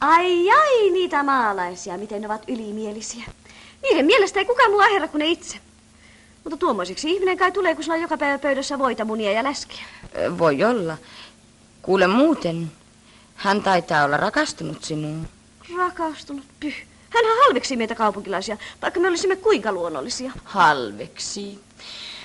Ai 0.00 0.50
ai, 0.50 0.90
niitä 0.90 1.22
maalaisia, 1.22 1.98
miten 1.98 2.20
ne 2.20 2.26
ovat 2.26 2.48
ylimielisiä. 2.48 3.24
Niiden 3.82 4.06
mielestä 4.06 4.40
ei 4.40 4.46
kukaan 4.46 4.70
muu 4.70 4.80
aherra 4.80 5.08
kuin 5.08 5.18
ne 5.18 5.26
itse. 5.26 5.58
Mutta 6.44 6.56
tuommoiseksi 6.56 7.10
ihminen 7.10 7.38
kai 7.38 7.52
tulee, 7.52 7.74
kun 7.74 7.84
sulla 7.84 7.96
on 7.96 8.02
joka 8.02 8.16
päivä 8.16 8.38
pöydässä 8.38 8.78
voita, 8.78 9.04
munia 9.04 9.32
ja 9.32 9.44
läskiä. 9.44 9.84
Voi 10.38 10.64
olla. 10.64 10.96
Kuule 11.82 12.06
muuten, 12.06 12.72
hän 13.34 13.62
taitaa 13.62 14.04
olla 14.04 14.16
rakastunut 14.16 14.84
sinuun. 14.84 15.28
Rakastunut, 15.76 16.44
pyh. 16.60 16.74
Hänhän 17.10 17.38
halveksi 17.44 17.76
meitä 17.76 17.94
kaupunkilaisia, 17.94 18.56
vaikka 18.82 19.00
me 19.00 19.08
olisimme 19.08 19.36
kuinka 19.36 19.72
luonnollisia. 19.72 20.32
Halveksi. 20.44 21.58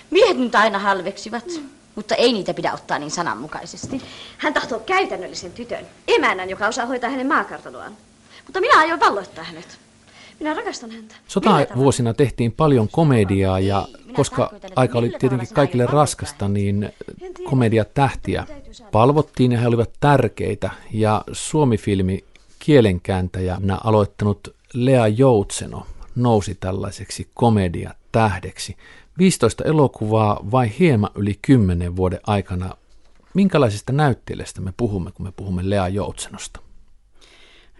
Miehet 0.09 0.37
nyt 0.37 0.55
aina 0.55 0.79
halveksivat, 0.79 1.45
mm. 1.47 1.69
Mutta 1.95 2.15
ei 2.15 2.33
niitä 2.33 2.53
pidä 2.53 2.73
ottaa 2.73 2.99
niin 2.99 3.11
sananmukaisesti. 3.11 4.01
Hän 4.37 4.53
tahtoo 4.53 4.79
käytännöllisen 4.79 5.51
tytön, 5.51 5.85
emännän, 6.07 6.49
joka 6.49 6.67
osaa 6.67 6.85
hoitaa 6.85 7.09
hänen 7.09 7.27
maakartanoaan. 7.27 7.97
Mutta 8.45 8.61
minä 8.61 8.79
aion 8.79 8.99
valloittaa 8.99 9.43
hänet. 9.43 9.79
Minä 10.39 10.53
rakastan 10.53 10.91
häntä. 10.91 11.15
Sota-vuosina 11.27 12.13
tehtiin 12.13 12.51
paljon 12.51 12.89
komediaa 12.89 13.59
ja 13.59 13.87
koska 14.13 14.51
aika 14.75 14.97
oli 14.97 15.13
tietenkin 15.19 15.53
kaikille 15.53 15.85
raskasta, 15.85 16.47
niin 16.47 16.91
komediatähtiä 17.49 18.47
palvottiin 18.91 19.51
ja 19.51 19.59
he 19.59 19.67
olivat 19.67 19.89
tärkeitä. 19.99 20.69
Ja 20.93 21.23
Suomi-filmi 21.31 22.23
kielenkääntäjänä 22.59 23.77
aloittanut 23.83 24.55
Lea 24.73 25.07
Joutseno 25.07 25.85
nousi 26.15 26.55
tällaiseksi 26.55 27.27
komediatähdeksi. 27.33 28.77
15 29.17 29.63
elokuvaa 29.63 30.39
vai 30.51 30.71
hieman 30.79 31.09
yli 31.15 31.39
10 31.41 31.95
vuoden 31.95 32.19
aikana. 32.27 32.73
Minkälaisista 33.33 33.93
näyttelijästä 33.93 34.61
me 34.61 34.73
puhumme, 34.77 35.11
kun 35.11 35.25
me 35.25 35.31
puhumme 35.35 35.69
Lea 35.69 35.87
Joutsenosta? 35.87 36.59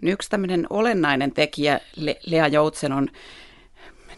Yksi 0.02 0.30
tämmöinen 0.30 0.66
olennainen 0.70 1.32
tekijä 1.32 1.80
Le- 1.96 2.18
Lea 2.26 2.48
Joutsenon 2.48 3.08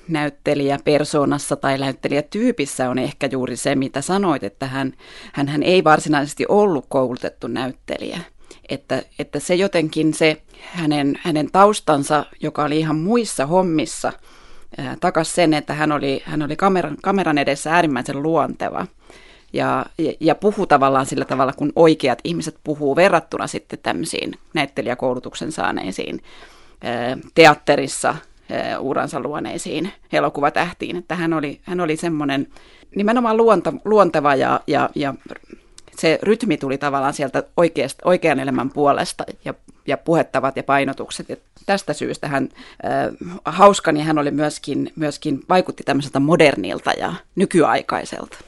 näyttelijä 0.09 0.79
persoonassa 0.85 1.57
tai 1.57 1.79
näyttelijätyypissä 1.79 2.91
on 2.91 2.99
ehkä 2.99 3.29
juuri 3.33 3.57
se, 3.57 3.75
mitä 3.75 4.01
sanoit, 4.01 4.45
että 4.45 4.67
hän, 4.67 4.95
hän, 5.33 5.49
hän 5.49 5.63
ei 5.63 5.85
varsinaisesti 5.85 6.47
ollut 6.49 6.87
koulutettu 6.89 7.47
näyttelijä. 7.47 8.21
Että, 8.69 9.03
että 9.19 9.41
se 9.41 9.55
jotenkin 9.55 10.15
se 10.15 10.43
hänen, 10.61 11.19
hänen 11.23 11.51
taustansa, 11.53 12.27
joka 12.41 12.65
oli 12.65 12.79
ihan 12.79 12.97
muissa 12.97 13.47
hommissa, 13.47 14.13
takas 15.01 15.35
sen, 15.35 15.55
että 15.55 15.75
hän 15.75 15.93
oli, 15.93 16.23
hän 16.25 16.43
oli 16.43 16.57
kameran, 16.57 16.97
kameran 17.03 17.39
edessä 17.39 17.75
äärimmäisen 17.75 18.23
luonteva 18.23 18.87
ja, 19.53 19.87
ja 20.21 20.35
puhuu 20.35 20.67
tavallaan 20.67 21.07
sillä 21.07 21.25
tavalla, 21.25 21.53
kun 21.53 21.73
oikeat 21.77 22.19
ihmiset 22.25 22.57
puhuu 22.65 22.97
verrattuna 22.97 23.47
sitten 23.47 23.79
tämmöisiin 23.83 24.33
näyttelijäkoulutuksen 24.55 25.53
saaneisiin 25.53 26.21
teatterissa 27.35 28.15
uransa 28.79 29.21
luoneisiin 29.21 29.93
elokuvatähtiin. 30.13 30.97
Että 30.97 31.15
hän 31.15 31.33
oli, 31.33 31.61
hän 31.63 31.81
oli 31.81 31.97
semmoinen 31.97 32.49
nimenomaan 32.97 33.37
luonta, 33.37 33.73
luonteva 33.85 34.35
ja, 34.35 34.61
ja, 34.67 34.91
ja 34.95 35.15
se 35.99 36.19
rytmi 36.23 36.57
tuli 36.57 36.79
tavallaan 36.79 37.15
sieltä 37.15 37.43
oikeasta, 37.57 38.03
oikean 38.05 38.41
elämän 38.41 38.71
puolesta 38.71 39.25
ja, 39.45 39.55
ja 39.87 39.97
puhettavat 39.97 40.57
ja 40.57 40.63
painotukset. 40.63 41.29
Ja 41.29 41.37
tästä 41.67 41.93
syystä 41.93 42.29
hän, 42.29 42.49
äh, 42.85 43.41
hauska, 43.45 43.93
niin 43.93 44.07
hän 44.07 44.19
oli 44.19 44.31
myöskin, 44.31 44.93
myöskin 44.97 45.41
vaikutti 45.49 45.83
tämmöiseltä 45.85 46.21
modernilta 46.21 46.91
ja 46.99 47.15
nykyaikaiselta. 47.37 48.39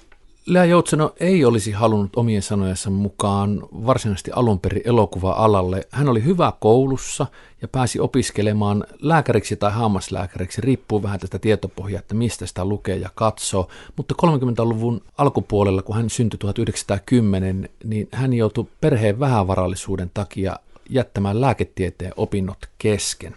Lea 0.47 0.64
Joutseno 0.64 1.14
ei 1.20 1.44
olisi 1.44 1.72
halunnut 1.72 2.16
omien 2.16 2.42
sanojensa 2.42 2.91
mukaan 2.91 3.62
varsinaisesti 3.72 4.30
alun 4.30 4.61
perin 4.61 4.83
elokuva-alalle. 4.84 5.86
Hän 5.91 6.08
oli 6.08 6.25
hyvä 6.25 6.53
koulussa 6.61 7.27
ja 7.62 7.69
pääsi 7.69 8.00
opiskelemaan 8.00 8.84
lääkäriksi 9.00 9.56
tai 9.56 9.72
hammaslääkäriksi, 9.72 10.61
riippuu 10.61 11.03
vähän 11.03 11.20
tästä 11.20 11.38
tietopohjaa, 11.38 11.98
että 11.98 12.14
mistä 12.14 12.47
sitä 12.47 12.64
lukee 12.64 12.97
ja 12.97 13.11
katsoo. 13.14 13.69
Mutta 13.97 14.14
30-luvun 14.27 15.03
alkupuolella, 15.19 15.82
kun 15.82 15.97
hän 15.97 16.10
syntyi 16.10 16.38
1910, 16.38 17.69
niin 17.84 18.09
hän 18.12 18.32
joutui 18.32 18.66
perheen 18.81 19.20
vähävarallisuuden 19.20 20.10
takia 20.15 20.56
jättämään 20.91 21.41
lääketieteen 21.41 22.12
opinnot 22.16 22.59
kesken 22.78 23.37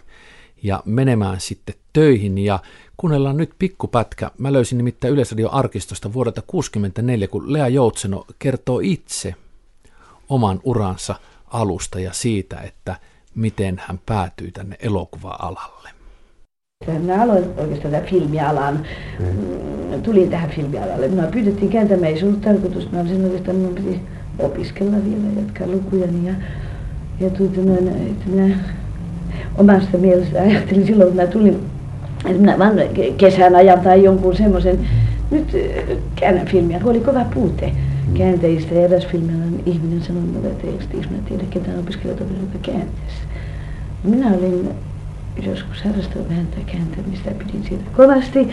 ja 0.62 0.82
menemään 0.84 1.40
sitten 1.40 1.74
töihin 1.92 2.38
ja 2.38 2.58
Kuunnellaan 3.00 3.36
nyt 3.36 3.50
pikkupätkä. 3.58 4.30
Mä 4.38 4.52
löysin 4.52 4.78
nimittäin 4.78 5.14
Yleisradion 5.14 5.52
arkistosta 5.52 6.12
vuodelta 6.12 6.42
1964, 6.42 7.28
kun 7.28 7.52
Lea 7.52 7.68
Joutseno 7.68 8.26
kertoo 8.38 8.80
itse 8.82 9.34
oman 10.28 10.60
uransa 10.64 11.14
alusta 11.46 12.00
ja 12.00 12.12
siitä, 12.12 12.60
että 12.60 12.96
miten 13.34 13.82
hän 13.86 14.00
päätyi 14.06 14.50
tänne 14.50 14.76
elokuva-alalle. 14.80 15.90
Mä 17.06 17.22
aloin 17.22 17.44
oikeastaan 17.56 17.92
tämän 17.92 18.08
filmialan, 18.08 18.86
mm. 19.18 20.02
tulin 20.02 20.30
tähän 20.30 20.50
filmialalle. 20.50 21.08
Minua 21.08 21.26
pyydettiin 21.26 21.70
kääntämään, 21.70 22.12
ei 22.12 22.22
ollut 22.22 22.40
tarkoitus. 22.40 22.90
Mä 22.90 23.00
olisin 23.00 23.24
oikeastaan, 23.24 23.56
minun 23.56 23.74
piti 23.74 24.00
opiskella 24.38 24.96
vielä, 25.04 25.40
jatkaa 25.40 25.66
lukujani. 25.66 26.28
Ja, 26.28 26.34
ja 27.20 27.30
tuota 27.30 27.60
noin, 27.60 27.88
että 27.88 28.28
minä 28.30 28.58
omasta 29.58 29.98
mielestä 29.98 30.42
ajattelin 30.42 30.86
silloin, 30.86 31.08
kun 31.08 31.16
mä 31.16 31.26
tulin 31.26 31.60
että 32.24 32.40
minä 32.40 32.58
vaan 32.58 32.72
kesän 33.16 33.54
ajan 33.54 33.80
tai 33.80 34.04
jonkun 34.04 34.36
semmoisen, 34.36 34.78
nyt 35.30 35.56
käännän 36.16 36.46
filmiä, 36.46 36.80
kun 36.80 36.90
oli 36.90 37.00
kova 37.00 37.24
puute 37.34 37.66
mm. 37.66 38.14
käänteistä 38.14 38.74
ja 38.74 38.80
eräs 38.80 39.06
filmialan 39.06 39.60
ihminen 39.66 40.02
sanoi 40.02 40.22
minulle 40.22 40.48
tekstiksi, 40.48 41.10
minä 41.10 41.22
tiedä 41.28 41.44
ketään 41.50 41.78
opiskelijat 41.78 42.20
joka 42.20 42.58
käänteessä. 42.62 43.24
Minä 44.04 44.28
olin 44.28 44.70
joskus 45.42 45.82
harrastanut 45.82 46.28
vähän 46.28 46.46
tätä 46.46 46.72
kääntämistä, 46.72 47.30
pidin 47.30 47.64
siitä 47.68 47.84
kovasti. 47.96 48.48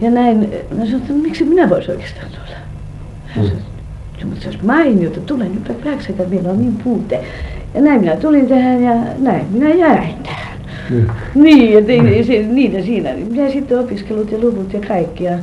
Ja 0.00 0.10
näin, 0.10 0.38
mä 0.70 0.84
sanoin, 0.84 0.94
että 0.94 1.12
miksi 1.12 1.44
minä 1.44 1.70
voisi 1.70 1.90
oikeastaan 1.90 2.26
tulla. 2.30 2.58
Hän 3.26 3.46
sanoi, 3.46 3.62
mutta 4.24 4.40
se 4.40 4.48
olisi 4.48 4.66
mainiota, 4.66 5.20
tule 5.20 5.44
nyt 5.44 5.84
pääksäkä, 5.84 6.22
meillä 6.28 6.50
on 6.50 6.58
niin 6.58 6.76
puute. 6.84 7.24
Ja 7.74 7.80
näin 7.80 8.00
minä 8.00 8.16
tulin 8.16 8.48
tähän 8.48 8.82
ja 8.82 8.94
näin 9.18 9.46
minä 9.50 9.74
jäin 9.74 10.14
tähän. 10.22 10.58
Mm. 10.90 11.06
Niin, 11.34 11.78
että 11.78 11.92
ei, 11.92 12.24
se, 12.24 12.42
niitä 12.42 12.82
siinä. 12.82 13.10
Minä 13.30 13.50
sitten 13.50 13.78
opiskelut 13.78 14.32
ja 14.32 14.38
luvut 14.38 14.72
ja 14.72 14.80
kaikki. 14.88 15.24
Ja, 15.24 15.38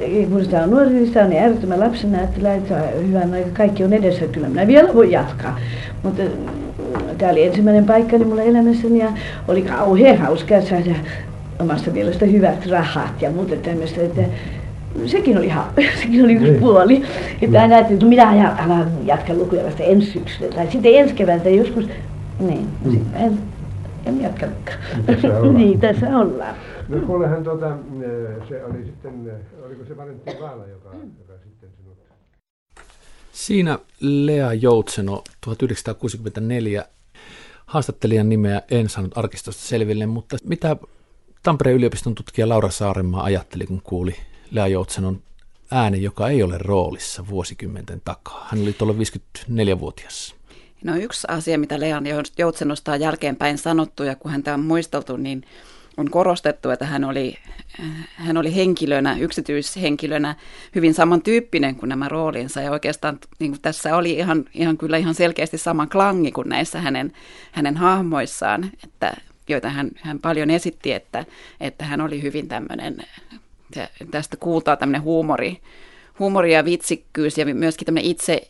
ja 0.00 0.26
kun 0.26 0.44
sitä 0.44 0.62
on 0.62 0.70
nuori, 0.70 0.90
niin 0.90 1.06
sitä 1.06 1.24
on 1.24 1.30
niin 1.30 1.42
äärettömän 1.42 1.80
lapsena, 1.80 2.22
että 2.22 2.54
että 2.54 2.74
hyvän 3.06 3.34
aika 3.34 3.50
kaikki 3.52 3.84
on 3.84 3.92
edessä. 3.92 4.26
Kyllä 4.26 4.48
minä 4.48 4.66
vielä 4.66 4.94
voi 4.94 5.12
jatkaa. 5.12 5.60
Mutta 6.02 6.22
mm, 6.22 7.16
tämä 7.18 7.32
oli 7.32 7.44
ensimmäinen 7.44 7.84
paikka 7.84 8.18
niin 8.18 8.28
mulla 8.28 8.42
elämässäni 8.42 8.98
ja 8.98 9.12
oli 9.48 9.62
kauhean 9.62 10.18
hauskaa 10.18 10.60
saada 10.60 10.94
omasta 11.58 11.90
mielestä 11.90 12.26
hyvät 12.26 12.66
rahat 12.66 13.22
ja 13.22 13.30
muuta 13.30 13.56
tämmöistä. 13.56 14.00
Että 14.00 14.22
sekin 15.06 15.38
oli, 15.38 15.48
ha- 15.48 15.72
sekin 16.02 16.24
oli 16.24 16.32
yksi 16.32 16.50
niin. 16.50 16.60
puoli. 16.60 17.02
Että 17.42 17.62
aina 17.62 17.74
ajattelin, 17.74 17.96
että 17.96 18.06
minä 18.06 18.54
alan 18.64 18.92
jatkaa 19.04 19.36
lukuja 19.36 19.64
vasta 19.64 19.82
ensi 19.82 20.10
syksyllä 20.10 20.54
tai 20.54 20.70
sitten 20.70 20.94
ensi 20.94 21.14
keväältä 21.14 21.48
joskus. 21.48 21.84
Niin, 22.40 22.68
mm 22.84 23.38
en 24.06 24.20
jatkanutkaan. 24.20 24.78
niin, 25.58 25.80
tässä 25.80 26.18
ollaan. 26.18 26.56
No 26.88 27.06
kuulehan, 27.06 27.44
tuota, 27.44 27.76
se 28.48 28.64
oli 28.64 28.84
sitten, 28.84 29.32
oliko 29.66 29.84
se 29.84 29.96
Valentin 29.96 30.40
Vaala, 30.40 30.66
joka, 30.66 30.88
joka 31.18 31.32
sitten 31.44 31.70
sinut... 31.76 31.98
Siinä 33.32 33.78
Lea 34.00 34.52
Joutseno 34.52 35.22
1964 35.44 36.84
haastattelijan 37.66 38.28
nimeä 38.28 38.62
en 38.70 38.88
saanut 38.88 39.18
arkistosta 39.18 39.62
selville, 39.62 40.06
mutta 40.06 40.36
mitä 40.44 40.76
Tampereen 41.42 41.76
yliopiston 41.76 42.14
tutkija 42.14 42.48
Laura 42.48 42.70
Saarenmaa 42.70 43.24
ajatteli, 43.24 43.66
kun 43.66 43.80
kuuli 43.84 44.14
Lea 44.54 44.66
Joutsenon 44.66 45.22
ääni, 45.70 46.02
joka 46.02 46.28
ei 46.28 46.42
ole 46.42 46.58
roolissa 46.58 47.26
vuosikymmenten 47.28 48.02
takaa. 48.04 48.48
Hän 48.50 48.62
oli 48.62 48.72
tuolla 48.72 48.94
54-vuotias. 48.94 50.34
No 50.84 50.96
yksi 50.96 51.26
asia, 51.30 51.58
mitä 51.58 51.80
Lean 51.80 52.04
Joutsenosta 52.38 52.92
on 52.92 53.00
jälkeenpäin 53.00 53.58
sanottu 53.58 54.02
ja 54.02 54.16
kun 54.16 54.30
häntä 54.30 54.54
on 54.54 54.60
muisteltu, 54.60 55.16
niin 55.16 55.44
on 55.96 56.10
korostettu, 56.10 56.70
että 56.70 56.86
hän 56.86 57.04
oli, 57.04 57.34
hän 58.14 58.36
oli 58.36 58.54
henkilönä, 58.54 59.16
yksityishenkilönä 59.18 60.34
hyvin 60.74 60.94
samantyyppinen 60.94 61.76
kuin 61.76 61.88
nämä 61.88 62.08
roolinsa. 62.08 62.60
Ja 62.60 62.70
oikeastaan 62.70 63.18
niin 63.38 63.50
kuin 63.50 63.60
tässä 63.62 63.96
oli 63.96 64.10
ihan, 64.10 64.44
ihan 64.54 64.78
kyllä 64.78 64.96
ihan 64.96 65.14
selkeästi 65.14 65.58
sama 65.58 65.86
klangi 65.86 66.32
kuin 66.32 66.48
näissä 66.48 66.80
hänen, 66.80 67.12
hänen 67.52 67.76
hahmoissaan, 67.76 68.70
että, 68.84 69.16
joita 69.48 69.68
hän, 69.68 69.90
hän 70.00 70.18
paljon 70.18 70.50
esitti, 70.50 70.92
että, 70.92 71.24
että 71.60 71.84
hän 71.84 72.00
oli 72.00 72.22
hyvin 72.22 72.48
tämmöinen, 72.48 72.96
tästä 74.10 74.36
kuultaa 74.36 74.76
tämmöinen 74.76 75.02
huumori, 75.02 75.60
huumori 76.18 76.54
ja 76.54 76.64
vitsikkyys 76.64 77.38
ja 77.38 77.54
myöskin 77.54 77.86
tämmöinen 77.86 78.10
itse, 78.10 78.48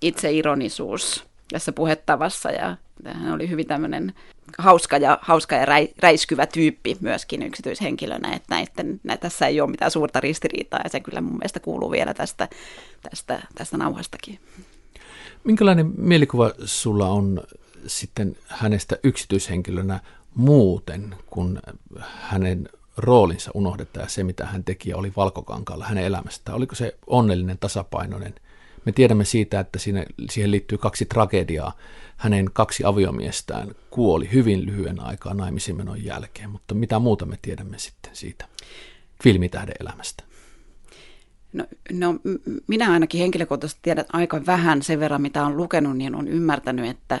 itseironisuus 0.00 1.24
tässä 1.52 1.72
puhettavassa 1.72 2.50
ja 2.50 2.76
hän 3.04 3.32
oli 3.32 3.50
hyvin 3.50 3.66
tämmöinen 3.66 4.14
hauska 4.58 4.96
ja, 4.96 5.18
hauska 5.22 5.56
ja 5.56 5.64
räi, 5.64 5.88
räiskyvä 5.98 6.46
tyyppi 6.46 6.96
myöskin 7.00 7.42
yksityishenkilönä, 7.42 8.34
että 8.34 8.54
näiden, 8.54 9.00
nä, 9.04 9.16
tässä 9.16 9.46
ei 9.46 9.60
ole 9.60 9.70
mitään 9.70 9.90
suurta 9.90 10.20
ristiriitaa 10.20 10.80
ja 10.84 10.90
se 10.90 11.00
kyllä 11.00 11.20
mun 11.20 11.32
mielestä 11.32 11.60
kuuluu 11.60 11.90
vielä 11.90 12.14
tästä, 12.14 12.48
tästä, 13.10 13.42
tästä 13.54 13.76
nauhastakin. 13.76 14.38
Minkälainen 15.44 15.92
mielikuva 15.96 16.52
sulla 16.64 17.08
on 17.08 17.42
sitten 17.86 18.36
hänestä 18.46 18.96
yksityishenkilönä 19.02 20.00
muuten, 20.34 21.14
kun 21.26 21.60
hänen 22.00 22.68
roolinsa 22.96 23.50
unohdetaan 23.54 24.04
ja 24.04 24.10
se, 24.10 24.24
mitä 24.24 24.46
hän 24.46 24.64
teki, 24.64 24.94
oli 24.94 25.12
valkokankaalla 25.16 25.84
hänen 25.84 26.04
elämästään. 26.04 26.56
Oliko 26.56 26.74
se 26.74 26.96
onnellinen, 27.06 27.58
tasapainoinen? 27.58 28.34
Me 28.84 28.92
tiedämme 28.92 29.24
siitä, 29.24 29.60
että 29.60 29.78
siinä, 29.78 30.06
siihen 30.30 30.50
liittyy 30.50 30.78
kaksi 30.78 31.06
tragediaa. 31.06 31.72
Hänen 32.16 32.50
kaksi 32.52 32.84
aviomiestään 32.84 33.74
kuoli 33.90 34.28
hyvin 34.32 34.66
lyhyen 34.66 35.00
aikaa 35.00 35.34
naimisimenon 35.34 36.04
jälkeen, 36.04 36.50
mutta 36.50 36.74
mitä 36.74 36.98
muuta 36.98 37.26
me 37.26 37.38
tiedämme 37.42 37.78
sitten 37.78 38.16
siitä 38.16 38.48
filmitähden 39.22 39.74
elämästä? 39.80 40.24
No, 41.52 41.64
no 41.92 42.14
minä 42.66 42.92
ainakin 42.92 43.20
henkilökohtaisesti 43.20 43.80
tiedän 43.82 44.04
aika 44.12 44.46
vähän 44.46 44.82
sen 44.82 45.00
verran, 45.00 45.22
mitä 45.22 45.46
on 45.46 45.56
lukenut, 45.56 45.96
niin 45.96 46.14
on 46.14 46.28
ymmärtänyt, 46.28 46.90
että 46.90 47.20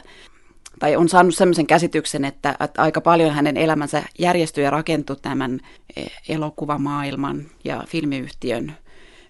tai 0.78 0.96
on 0.96 1.08
saanut 1.08 1.34
sellaisen 1.34 1.66
käsityksen, 1.66 2.24
että, 2.24 2.56
että 2.60 2.82
aika 2.82 3.00
paljon 3.00 3.34
hänen 3.34 3.56
elämänsä 3.56 4.02
järjestyi 4.18 4.64
ja 4.64 4.70
rakentui 4.70 5.16
tämän 5.22 5.60
e, 5.96 6.06
elokuvamaailman 6.28 7.46
ja 7.64 7.84
filmiyhtiön 7.88 8.76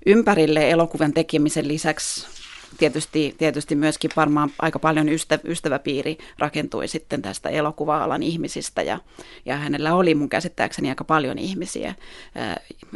ympärille 0.06 0.70
elokuvan 0.70 1.12
tekemisen 1.12 1.68
lisäksi 1.68 2.26
tietysti, 2.78 3.34
tietysti 3.38 3.74
myöskin 3.74 4.10
varmaan 4.16 4.50
aika 4.58 4.78
paljon 4.78 5.08
ystä, 5.08 5.38
ystäväpiiri 5.44 6.18
rakentui 6.38 6.88
sitten 6.88 7.22
tästä 7.22 7.48
elokuva-alan 7.48 8.22
ihmisistä 8.22 8.82
ja, 8.82 8.98
ja 9.44 9.56
hänellä 9.56 9.94
oli 9.94 10.14
mun 10.14 10.28
käsittääkseni 10.28 10.88
aika 10.88 11.04
paljon 11.04 11.38
ihmisiä, 11.38 11.94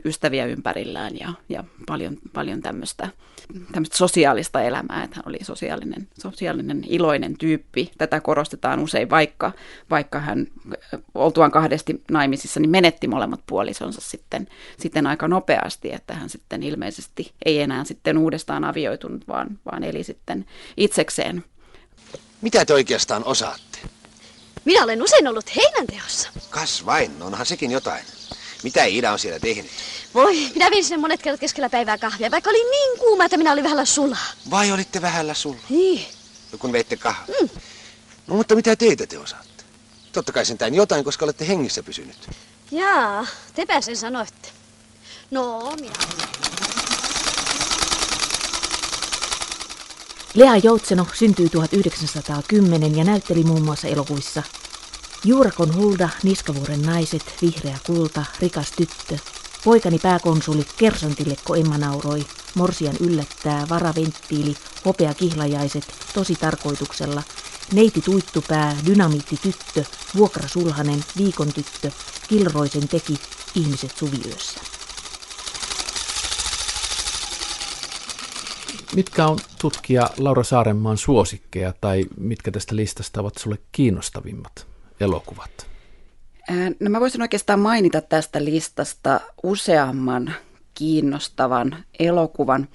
ystäviä 0.05 0.47
ympärillään 0.47 1.19
ja, 1.21 1.33
ja 1.49 1.65
paljon, 1.87 2.17
paljon 2.33 2.63
tämmöistä, 2.63 3.09
tämmöistä 3.73 3.97
sosiaalista 3.97 4.63
elämää, 4.63 5.05
että 5.05 5.17
hän 5.17 5.25
oli 5.27 5.39
sosiaalinen, 5.43 6.09
sosiaalinen 6.19 6.85
iloinen 6.87 7.39
tyyppi. 7.39 7.91
Tätä 7.99 8.21
korostetaan 8.21 8.81
usein, 8.81 9.11
vaikka, 9.11 9.53
vaikka 9.91 10.21
hän 10.21 10.47
oltuaan 11.15 11.51
kahdesti 11.51 12.03
naimisissa, 12.11 12.61
niin 12.61 12.71
menetti 12.71 13.09
molemmat 13.09 13.41
puolisonsa 13.47 14.01
sitten, 14.01 14.49
sitten 14.79 15.07
aika 15.07 15.29
nopeasti, 15.29 15.93
että 15.93 16.15
hän 16.15 16.29
sitten 16.29 16.63
ilmeisesti 16.63 17.33
ei 17.45 17.61
enää 17.61 17.85
sitten 17.85 18.19
uudestaan 18.19 18.65
avioitunut, 18.65 19.29
vaan, 19.29 19.59
vaan 19.71 19.85
eli 19.85 20.05
sitten 20.05 20.47
itsekseen. 20.77 21.45
Mitä 22.41 22.65
te 22.65 22.75
oikeastaan 22.75 23.25
osaatte? 23.25 23.79
Minä 24.65 24.85
olen 24.85 25.03
usein 25.03 25.29
ollut 25.29 25.57
heinänteossa. 25.57 26.29
Kas 26.51 26.87
vain, 26.87 27.23
onhan 27.23 27.47
sekin 27.47 27.71
jotain. 27.71 28.05
Mitä 28.63 28.85
Iida 28.85 29.13
on 29.13 29.19
siellä 29.19 29.41
tehnyt? 29.41 29.71
Voi, 30.15 30.51
minä 30.55 30.71
vin 30.71 30.85
sinne 30.85 30.97
monet 30.97 31.23
kerrat 31.23 31.41
keskellä 31.41 31.71
päivää 31.71 31.99
kahvia, 31.99 32.31
vaikka 32.31 32.51
oli 32.51 32.71
niin 32.71 32.99
kuuma, 32.99 33.25
että 33.25 33.37
minä 33.37 33.53
olin 33.53 33.65
vähällä 33.65 33.85
sulaa. 33.85 34.27
Vai 34.51 34.73
olitte 34.73 35.03
vähällä 35.03 35.35
sulla? 35.35 35.61
Niin. 35.69 36.07
No, 36.53 36.59
kun 36.59 36.73
veitte 36.73 36.97
kahvia. 36.97 37.35
Mm. 37.41 37.49
No, 38.27 38.35
mutta 38.35 38.55
mitä 38.55 38.77
teitä 38.77 39.07
te 39.07 39.19
osaatte? 39.19 39.65
Totta 40.13 40.33
kai 40.33 40.47
sentään 40.47 40.75
jotain, 40.75 41.05
koska 41.05 41.25
olette 41.25 41.49
hengissä 41.49 41.83
pysynyt. 41.83 42.31
Jaa, 42.71 43.27
tepä 43.55 43.81
sen 43.81 43.97
sanoitte. 43.97 44.49
No, 45.31 45.73
minä 45.81 45.93
Lea 50.35 50.57
Joutseno 50.57 51.07
syntyi 51.13 51.49
1910 51.49 52.97
ja 52.97 53.05
näytteli 53.05 53.45
muun 53.45 53.63
muassa 53.63 53.89
elokuvissa 53.89 54.43
Juurakon 55.25 55.77
Hulda, 55.77 56.09
Niskavuoren 56.23 56.83
naiset, 56.83 57.35
Vihreä 57.43 57.79
kulta, 57.87 58.25
Rikas 58.41 58.73
tyttö, 58.73 59.19
Poikani 59.65 59.99
pääkonsuli, 59.99 60.67
Kersantilekko 60.77 61.55
Emma 61.55 61.79
nauroi, 61.79 62.27
Morsian 62.55 62.97
yllättää, 63.01 63.67
Varaventtiili, 63.69 64.57
Hopea 64.85 65.15
kihlajaiset, 65.15 65.95
Tosi 66.15 66.35
tarkoituksella, 66.35 67.23
Neiti 67.73 68.01
tuittupää, 68.01 68.77
Dynamiitti 68.87 69.39
tyttö, 69.43 69.85
Vuokra 70.17 70.49
sulhanen, 70.49 71.05
Viikon 71.19 71.53
tyttö, 71.53 71.91
Kilroisen 72.29 72.89
teki, 72.89 73.15
Ihmiset 73.55 73.97
suviyössä. 73.99 74.80
Mitkä 78.97 79.27
on 79.27 79.39
tutkija 79.61 80.11
Laura 80.19 80.43
Saarenmaan 80.43 80.99
suosikkeja 80.99 81.73
tai 81.81 82.05
mitkä 82.17 82.51
tästä 82.51 82.77
listasta 82.77 83.21
ovat 83.21 83.39
sulle 83.39 83.59
kiinnostavimmat 83.73 84.67
elokuvat? 85.01 85.67
No 86.81 86.91
mä 86.91 87.01
voisin 87.01 87.23
oikeastaan 87.23 87.61
mainita 87.61 88.01
tästä 88.01 88.45
listasta 88.45 89.21
useamman 89.43 90.35
kiinnostavan 90.75 91.77
elokuvan. 91.99 92.69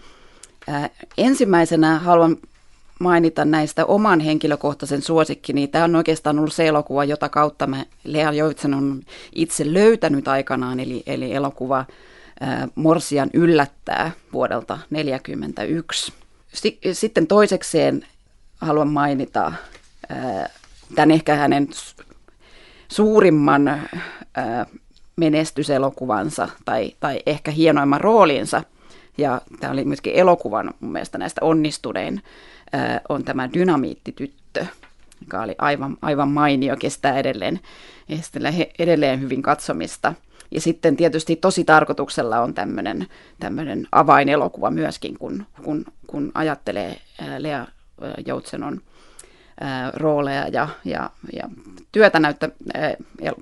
Ensimmäisenä 1.17 1.99
haluan 1.99 2.37
mainita 2.99 3.45
näistä 3.45 3.85
oman 3.85 4.19
henkilökohtaisen 4.19 5.01
suosikkini. 5.01 5.67
Tämä 5.67 5.83
on 5.83 5.95
oikeastaan 5.95 6.39
ollut 6.39 6.53
se 6.53 6.67
elokuva, 6.67 7.03
jota 7.03 7.29
kautta 7.29 7.67
mä 7.67 7.85
Lea 8.03 8.31
Joitsen 8.31 8.73
on 8.73 9.01
itse 9.35 9.73
löytänyt 9.73 10.27
aikanaan, 10.27 10.79
eli, 10.79 11.03
eli 11.05 11.33
elokuva 11.33 11.85
Morsian 12.75 13.29
yllättää 13.33 14.11
vuodelta 14.33 14.73
1941. 14.73 16.13
Sitten 16.93 17.27
toisekseen 17.27 18.05
haluan 18.61 18.87
mainita 18.87 19.53
tämän 20.95 21.11
ehkä 21.11 21.35
hänen 21.35 21.67
suurimman 22.87 23.81
menestyselokuvansa 25.15 26.49
tai, 26.65 26.95
tai 26.99 27.19
ehkä 27.25 27.51
hienoimman 27.51 28.01
roolinsa. 28.01 28.63
Ja 29.17 29.41
tämä 29.59 29.73
oli 29.73 29.85
myöskin 29.85 30.13
elokuvan 30.13 30.73
mun 30.79 30.91
mielestä 30.91 31.17
näistä 31.17 31.41
onnistunein, 31.43 32.23
on 33.09 33.23
tämä 33.23 33.53
Dynamiittityttö, 33.53 34.65
joka 35.21 35.41
oli 35.41 35.55
aivan, 35.57 35.97
aivan 36.01 36.31
mainio, 36.31 36.77
kestää 36.77 37.17
edelleen, 37.17 37.59
edelleen 38.79 39.21
hyvin 39.21 39.41
katsomista– 39.41 40.13
ja 40.51 40.61
sitten 40.61 40.97
tietysti 40.97 41.35
tosi 41.35 41.63
tarkoituksella 41.63 42.39
on 42.39 42.53
tämmöinen, 42.53 43.07
tämmöinen 43.39 43.87
avainelokuva 43.91 44.71
myöskin, 44.71 45.19
kun, 45.19 45.45
kun, 45.63 45.85
kun 46.07 46.31
ajattelee 46.33 46.97
Lea 47.37 47.67
Joutsenon 48.25 48.81
rooleja 49.93 50.47
ja, 50.47 50.67
ja, 50.85 51.09
ja 51.33 51.49
työtä 51.91 52.19
näyttä 52.19 52.49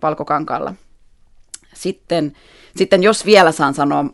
Valkokankaalla. 0.01 0.73
Sitten, 1.73 2.33
sitten 2.75 3.03
jos 3.03 3.25
vielä 3.25 3.51
saan 3.51 3.73
sanoa... 3.73 4.05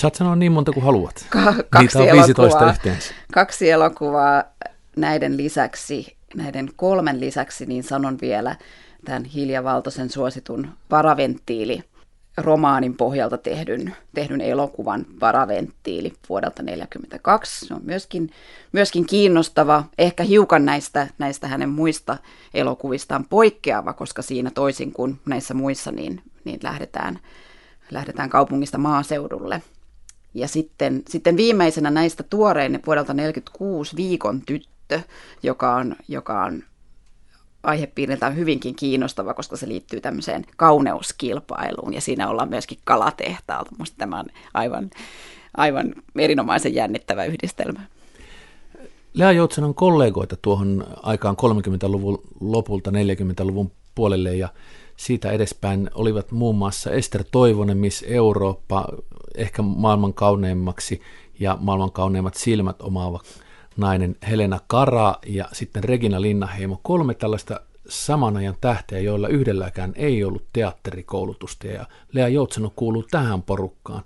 Saat 0.00 0.14
sanoa 0.14 0.36
niin 0.36 0.52
monta 0.52 0.72
kuin 0.72 0.84
haluat. 0.84 1.26
Ka- 1.28 1.54
kaksi 1.70 1.98
Niitä 1.98 2.12
on 2.12 2.18
15 2.18 2.42
elokuvaa, 2.42 2.70
yhteensä. 2.70 3.14
Kaksi 3.32 3.70
elokuvaa 3.70 4.44
näiden 4.96 5.36
lisäksi, 5.36 6.16
näiden 6.34 6.70
kolmen 6.76 7.20
lisäksi, 7.20 7.66
niin 7.66 7.82
sanon 7.82 8.18
vielä 8.20 8.56
tämän 9.04 9.24
Hilja 9.24 9.64
Valtosen 9.64 10.10
suositun 10.10 10.68
Varaventtiili 10.90 11.84
romaanin 12.36 12.96
pohjalta 12.96 13.38
tehdyn, 13.38 13.96
tehdyn 14.14 14.40
elokuvan 14.40 15.06
Varaventtiili 15.20 16.12
vuodelta 16.28 16.54
1942. 16.54 17.66
Se 17.66 17.74
on 17.74 17.80
myöskin, 17.84 18.30
myöskin 18.72 19.06
kiinnostava, 19.06 19.84
ehkä 19.98 20.22
hiukan 20.22 20.64
näistä, 20.64 21.08
näistä 21.18 21.48
hänen 21.48 21.68
muista 21.68 22.16
elokuvistaan 22.54 23.24
poikkeava, 23.24 23.92
koska 23.92 24.22
siinä 24.22 24.50
toisin 24.50 24.92
kuin 24.92 25.20
näissä 25.26 25.54
muissa, 25.54 25.92
niin, 25.92 26.22
niin 26.44 26.60
lähdetään, 26.62 27.18
lähdetään 27.90 28.30
kaupungista 28.30 28.78
maaseudulle. 28.78 29.62
Ja 30.34 30.48
sitten, 30.48 31.02
sitten 31.08 31.36
viimeisenä 31.36 31.90
näistä 31.90 32.22
tuorein 32.22 32.72
vuodelta 32.86 33.14
1946 33.14 33.96
Viikon 33.96 34.42
tyttö, 34.42 35.00
joka 35.42 35.74
on, 35.74 35.96
joka 36.08 36.44
on 36.44 36.62
aihepiiriltään 37.62 38.36
hyvinkin 38.36 38.76
kiinnostava, 38.76 39.34
koska 39.34 39.56
se 39.56 39.68
liittyy 39.68 40.00
tämmöiseen 40.00 40.44
kauneuskilpailuun 40.56 41.94
ja 41.94 42.00
siinä 42.00 42.28
ollaan 42.28 42.48
myöskin 42.48 42.78
kalatehtaalta. 42.84 43.70
Minusta 43.72 43.96
tämä 43.98 44.20
on 44.20 44.26
aivan, 44.54 44.90
aivan 45.56 45.94
erinomaisen 46.18 46.74
jännittävä 46.74 47.24
yhdistelmä. 47.24 47.80
Lea 49.14 49.32
Joutsen 49.32 49.64
on 49.64 49.74
kollegoita 49.74 50.36
tuohon 50.42 50.86
aikaan 51.02 51.36
30-luvun 51.36 52.22
lopulta 52.40 52.90
40-luvun 52.90 53.72
puolelle 53.94 54.36
ja 54.36 54.48
siitä 54.96 55.30
edespäin 55.30 55.90
olivat 55.94 56.30
muun 56.30 56.56
muassa 56.56 56.90
Ester 56.90 57.24
Toivonen, 57.30 57.78
Miss 57.78 58.04
Eurooppa, 58.08 58.88
ehkä 59.34 59.62
maailman 59.62 60.14
kauneimmaksi 60.14 61.00
ja 61.38 61.58
maailman 61.60 61.92
kauneimmat 61.92 62.34
silmät 62.34 62.82
omaava 62.82 63.20
nainen 63.76 64.16
Helena 64.28 64.60
Kara 64.66 65.14
ja 65.26 65.48
sitten 65.52 65.84
Regina 65.84 66.20
Linnaheimo. 66.20 66.80
Kolme 66.82 67.14
tällaista 67.14 67.60
saman 67.88 68.36
ajan 68.36 68.56
tähteä, 68.60 68.98
joilla 68.98 69.28
yhdelläkään 69.28 69.92
ei 69.96 70.24
ollut 70.24 70.44
teatterikoulutusta 70.52 71.66
ja 71.66 71.86
Lea 72.12 72.28
Joutseno 72.28 72.72
kuuluu 72.76 73.04
tähän 73.10 73.42
porukkaan. 73.42 74.02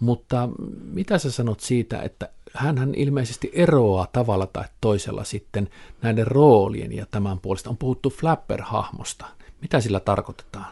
Mutta 0.00 0.48
mitä 0.82 1.18
sä 1.18 1.30
sanot 1.30 1.60
siitä, 1.60 2.02
että 2.02 2.28
hän 2.54 2.94
ilmeisesti 2.96 3.50
eroaa 3.52 4.08
tavalla 4.12 4.46
tai 4.46 4.64
toisella 4.80 5.24
sitten 5.24 5.68
näiden 6.02 6.26
roolien 6.26 6.92
ja 6.92 7.06
tämän 7.10 7.40
puolesta. 7.40 7.70
On 7.70 7.76
puhuttu 7.76 8.10
Flapper-hahmosta. 8.10 9.26
Mitä 9.60 9.80
sillä 9.80 10.00
tarkoitetaan? 10.00 10.66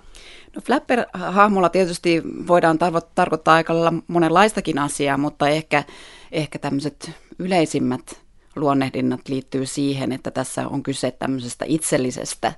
No 0.57 0.63
Flapper-hahmolla 0.63 1.69
tietysti 1.69 2.23
voidaan 2.47 2.79
tarvo- 2.79 3.09
tarkoittaa 3.15 3.55
aika 3.55 3.75
monenlaistakin 4.07 4.79
asiaa, 4.79 5.19
mutta 5.19 5.49
ehkä, 5.49 5.85
ehkä 6.33 6.59
tämmöiset 6.59 7.11
yleisimmät 7.39 8.28
luonnehdinnat 8.59 9.29
liittyy 9.29 9.67
siihen, 9.67 10.13
että 10.13 10.31
tässä 10.31 10.69
on 10.69 10.83
kyse 10.83 11.11
tämmöisestä 11.11 11.65
itsellisestä 11.69 12.53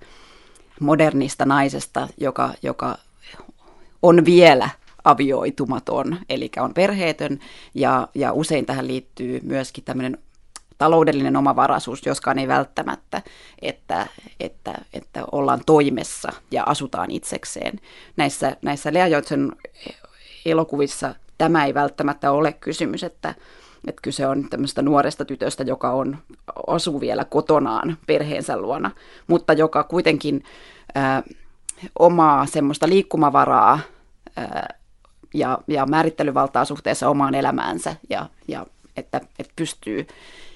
modernista 0.80 1.45
naisesta, 1.45 2.09
joka, 2.21 2.54
joka 2.62 2.99
on 4.02 4.25
vielä 4.25 4.71
avioitumaton, 5.04 6.19
eli 6.28 6.50
on 6.59 6.75
perheetön, 6.75 7.40
ja, 7.75 8.09
ja 8.14 8.33
usein 8.33 8.66
tähän 8.66 8.87
liittyy 8.87 9.40
myöskin 9.42 9.85
tämmöinen 9.85 10.19
taloudellinen 10.78 11.37
omavaraisuus, 11.37 12.07
joskaan 12.07 12.38
ei 12.38 12.49
välttämättä, 12.49 13.23
että, 13.62 14.07
että, 14.40 14.75
että 14.92 15.25
ollaan 15.33 15.61
toimessa 15.66 16.33
ja 16.50 16.64
asutaan 16.64 17.11
itsekseen. 17.11 17.80
Näissä, 18.16 18.57
näissä 18.62 18.92
Lea 18.92 19.07
Joitsen 19.07 19.52
elokuvissa 20.47 21.14
tämä 21.38 21.64
ei 21.64 21.75
välttämättä 21.75 22.33
ole 22.33 22.52
kysymys, 22.52 23.04
että, 23.04 23.35
että 23.89 24.03
kyse 24.03 24.27
on 24.27 24.51
tämmöistä 24.51 24.83
nuoresta 24.83 25.25
tytöstä, 25.25 25.63
joka 25.63 25.91
on, 25.91 26.19
asuu 26.67 27.01
vielä 27.01 27.25
kotonaan 27.25 27.97
perheensä 28.07 28.57
luona, 28.57 28.91
mutta 29.27 29.53
joka 29.53 29.85
kuitenkin 29.85 30.45
ää, 30.95 31.23
omaa 31.99 32.47
semmoista 32.47 32.89
liikkumavaraa 32.89 33.79
ää, 34.37 34.75
ja, 35.35 35.59
ja 35.69 35.87
määrittelyvaltaa 35.87 36.65
suhteessa 36.65 37.09
omaan 37.09 37.35
elämäänsä 37.35 37.97
ja, 38.11 38.27
ja 38.49 38.67
että, 38.97 39.21
että 39.39 39.53
pystyy 39.57 40.07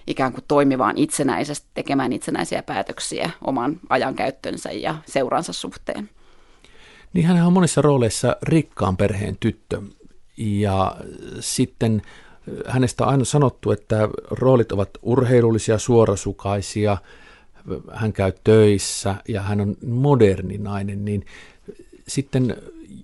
ikään 0.07 0.33
kuin 0.33 0.45
toimivaan 0.49 0.99
itsenäisesti, 0.99 1.67
tekemään 1.75 2.13
itsenäisiä 2.13 2.63
päätöksiä 2.63 3.31
oman 3.45 3.81
ajankäyttönsä 3.89 4.73
ja 4.73 4.95
seuransa 5.07 5.53
suhteen. 5.53 6.11
Niin 7.13 7.27
hän 7.27 7.47
on 7.47 7.53
monissa 7.53 7.83
rooleissa 7.83 8.37
rikkaan 8.43 8.97
perheen 8.97 9.37
tyttö 9.41 9.83
ja 10.37 10.97
sitten 11.41 12.03
hänestä 12.67 13.05
on 13.05 13.11
aina 13.11 13.25
sanottu, 13.25 13.73
että 13.73 14.09
roolit 14.31 14.73
ovat 14.73 14.91
urheilullisia, 15.03 15.79
suorasukaisia, 15.79 16.97
hän 17.93 18.13
käy 18.13 18.33
töissä 18.45 19.15
ja 19.29 19.43
hän 19.43 19.61
on 19.61 19.77
moderni 19.87 20.59
nainen, 20.59 21.05
niin 21.05 21.27
sitten 22.09 22.57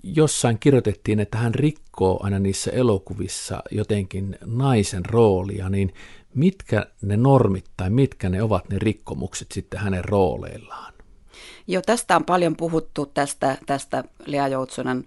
jossain 0.02 0.58
kirjoitettiin, 0.58 1.20
että 1.20 1.38
hän 1.38 1.54
rikkoo 1.54 2.20
aina 2.22 2.38
niissä 2.38 2.70
elokuvissa 2.70 3.62
jotenkin 3.70 4.38
naisen 4.44 5.06
roolia, 5.06 5.68
niin 5.68 5.94
mitkä 6.34 6.86
ne 7.02 7.16
normit 7.16 7.64
tai 7.76 7.90
mitkä 7.90 8.28
ne 8.28 8.42
ovat 8.42 8.68
ne 8.68 8.78
rikkomukset 8.78 9.52
sitten 9.52 9.80
hänen 9.80 10.04
rooleillaan? 10.04 10.92
Joo, 11.66 11.82
tästä 11.86 12.16
on 12.16 12.24
paljon 12.24 12.56
puhuttu 12.56 13.06
tästä, 13.06 13.58
tästä 13.66 14.04
Lea 14.26 14.48
Joutsonan 14.48 15.04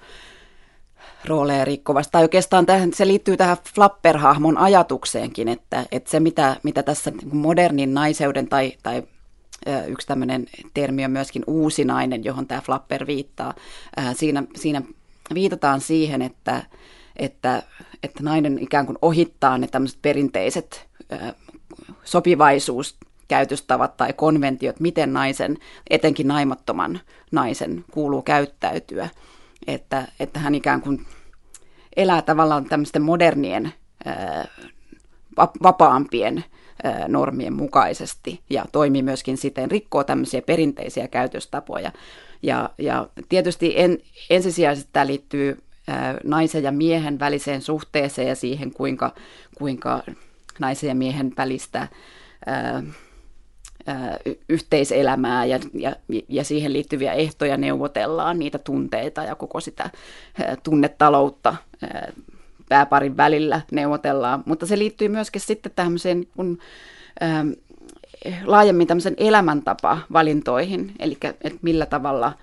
rooleja 1.26 1.66
rikkovasta. 1.66 2.12
Tai 2.12 2.22
oikeastaan 2.22 2.66
tähän, 2.66 2.94
se 2.94 3.08
liittyy 3.08 3.38
tähän 3.38 3.58
Flapper-hahmon 3.76 4.58
ajatukseenkin, 4.58 5.48
että, 5.48 5.86
että 5.92 6.10
se 6.10 6.20
mitä, 6.20 6.56
mitä 6.64 6.84
tässä 6.84 7.12
modernin 7.32 7.94
naiseuden 7.94 8.48
tai, 8.48 8.74
tai 8.84 9.04
yksi 9.88 10.08
tämmöinen 10.08 10.46
termi 10.74 11.06
on 11.06 11.12
myöskin 11.12 11.44
uusi 11.48 11.86
nainen, 11.86 12.24
johon 12.24 12.48
tämä 12.48 12.62
Flapper 12.62 13.08
viittaa. 13.08 13.54
Siinä, 14.14 14.44
siinä 14.56 14.82
viitataan 15.34 15.82
siihen, 15.82 16.22
että, 16.22 16.64
että, 17.16 17.64
että 18.04 18.24
nainen 18.24 18.60
ikään 18.60 18.86
kuin 18.86 18.98
ohittaa 19.02 19.58
ne 19.58 19.68
tämmöiset 19.68 20.02
perinteiset 20.02 20.88
sopivaisuus 22.04 22.98
käytöstavat 23.28 23.98
tai 23.98 24.14
konventiot, 24.14 24.80
miten 24.80 25.14
naisen, 25.14 25.58
etenkin 25.90 26.28
naimattoman 26.28 27.00
naisen, 27.32 27.86
kuuluu 27.92 28.22
käyttäytyä. 28.22 29.10
Että, 29.68 30.08
että 30.20 30.40
hän 30.40 30.56
ikään 30.56 30.82
kuin 30.82 31.06
elää 31.96 32.22
tavallaan 32.22 32.66
tämmöisten 32.66 33.02
modernien, 33.02 33.74
vapaampien 35.64 36.44
normien 37.08 37.54
mukaisesti 37.54 38.42
ja 38.50 38.66
toimii 38.72 39.04
myöskin 39.04 39.38
siten, 39.38 39.72
rikkoo 39.72 40.04
tämmöisiä 40.04 40.42
perinteisiä 40.42 41.08
käytöstapoja. 41.08 41.92
Ja, 42.42 42.70
ja 42.78 43.08
tietysti 43.30 43.74
en, 43.76 43.98
ensisijaisesti 44.30 44.90
tämä 44.94 45.08
liittyy 45.08 45.64
naisen 46.24 46.64
ja 46.64 46.72
miehen 46.72 47.20
väliseen 47.20 47.62
suhteeseen 47.62 48.28
ja 48.28 48.36
siihen, 48.36 48.72
kuinka, 48.72 49.14
kuinka 49.58 50.04
naisen 50.60 50.88
ja 50.88 50.96
miehen 50.96 51.34
välistä 51.38 51.88
ää, 52.46 52.84
yhteiselämää 54.50 55.46
ja, 55.46 55.60
ja, 55.74 55.96
ja 56.30 56.44
siihen 56.44 56.74
liittyviä 56.74 57.14
ehtoja 57.14 57.58
neuvotellaan, 57.58 58.40
niitä 58.40 58.58
tunteita 58.58 59.24
ja 59.24 59.36
koko 59.36 59.60
sitä 59.60 59.90
tunnetaloutta 60.64 61.56
ää, 61.82 62.12
pääparin 62.70 63.18
välillä 63.18 63.62
neuvotellaan. 63.72 64.44
Mutta 64.46 64.66
se 64.66 64.78
liittyy 64.78 65.10
myöskin 65.10 65.42
sitten 65.42 65.72
tämmöiseen 65.76 66.28
kun, 66.36 66.60
laajemmin 68.46 68.88
tämmöisen 68.88 69.16
elämäntapa 69.18 69.98
valintoihin, 70.14 70.92
eli 71.00 71.18
että 71.24 71.60
millä 71.62 71.86
tavalla, 71.86 72.34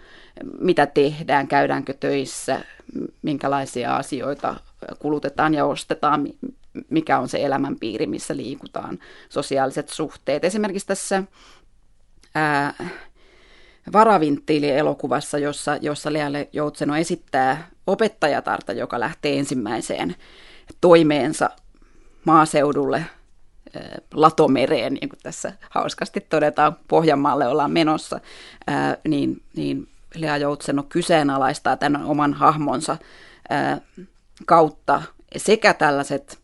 mitä 0.61 0.87
tehdään, 0.87 1.49
käydäänkö 1.49 1.94
töissä, 2.00 2.61
minkälaisia 3.23 3.97
asioita 3.97 4.56
kulutetaan 4.99 5.54
ja 5.54 5.64
ostetaan, 5.66 6.28
mikä 6.91 7.19
on 7.19 7.29
se 7.29 7.45
elämänpiiri, 7.45 8.07
missä 8.07 8.37
liikutaan, 8.37 8.99
sosiaaliset 9.29 9.89
suhteet. 9.89 10.45
Esimerkiksi 10.45 10.87
tässä 10.87 11.23
ää, 12.35 12.75
Varavinttiili-elokuvassa, 13.93 15.39
jossa, 15.39 15.77
jossa 15.81 16.12
Lealle 16.12 16.49
Joutseno 16.53 16.97
esittää 16.97 17.69
opettajatarta, 17.87 18.73
joka 18.73 19.00
lähtee 19.00 19.39
ensimmäiseen 19.39 20.17
toimeensa 20.81 21.50
maaseudulle 22.25 23.05
Latomereen, 24.15 24.95
niin 24.95 25.09
kuin 25.09 25.21
tässä 25.23 25.53
hauskasti 25.71 26.21
todetaan, 26.21 26.77
Pohjanmaalle 26.89 27.49
ollaan 27.49 27.71
menossa, 27.71 28.21
ää, 28.67 28.97
niin, 29.09 29.43
niin 29.57 29.89
Lea 30.15 30.37
Joutseno 30.37 30.83
kyseenalaistaa 30.83 31.77
tämän 31.77 32.05
oman 32.05 32.35
hahmonsa 32.35 32.97
ää, 33.50 33.81
kautta 34.47 35.03
sekä 35.37 35.75
tällaiset 35.75 36.39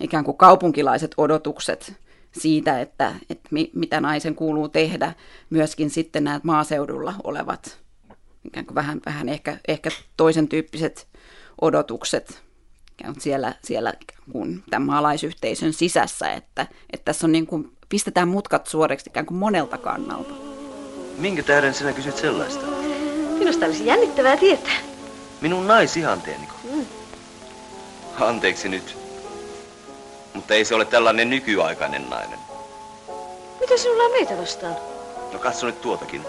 ikään 0.00 0.24
kuin 0.24 0.36
kaupunkilaiset 0.36 1.14
odotukset 1.16 1.96
siitä, 2.32 2.80
että, 2.80 3.14
että 3.30 3.48
mi, 3.50 3.70
mitä 3.74 4.00
naisen 4.00 4.34
kuuluu 4.34 4.68
tehdä, 4.68 5.12
myöskin 5.50 5.90
sitten 5.90 6.24
nämä 6.24 6.40
maaseudulla 6.42 7.14
olevat 7.24 7.78
ikään 8.44 8.66
kuin 8.66 8.74
vähän, 8.74 9.00
vähän 9.06 9.28
ehkä, 9.28 9.58
ehkä 9.68 9.90
toisen 10.16 10.48
tyyppiset 10.48 11.08
odotukset 11.60 12.42
siellä, 13.18 13.54
siellä 13.64 13.92
kun 14.32 14.62
tämän 14.70 14.86
maalaisyhteisön 14.86 15.72
sisässä, 15.72 16.32
että, 16.32 16.66
että 16.92 17.04
tässä 17.04 17.26
on 17.26 17.32
niin 17.32 17.46
kuin, 17.46 17.72
pistetään 17.88 18.28
mutkat 18.28 18.66
suoreksi 18.66 19.10
ikään 19.10 19.26
kuin 19.26 19.38
monelta 19.38 19.78
kannalta. 19.78 20.34
Minkä 21.18 21.42
tähden 21.42 21.74
sinä 21.74 21.92
kysyt 21.92 22.16
sellaista? 22.16 22.66
Minusta 23.38 23.66
olisi 23.66 23.86
jännittävää 23.86 24.36
tietää. 24.36 24.78
Minun 25.40 25.66
naisihanteeniko? 25.66 26.54
Mm. 26.72 26.86
Anteeksi 28.20 28.68
nyt. 28.68 29.05
Mutta 30.36 30.54
ei 30.54 30.64
se 30.64 30.74
ole 30.74 30.84
tällainen 30.84 31.30
nykyaikainen 31.30 32.10
nainen. 32.10 32.38
Mitä 33.60 33.76
sinulla 33.76 34.02
on 34.02 34.10
meitä 34.10 34.38
vastaan? 34.38 34.76
No 35.32 35.38
katso 35.38 35.66
nyt 35.66 35.80
tuotakin. 35.80 36.22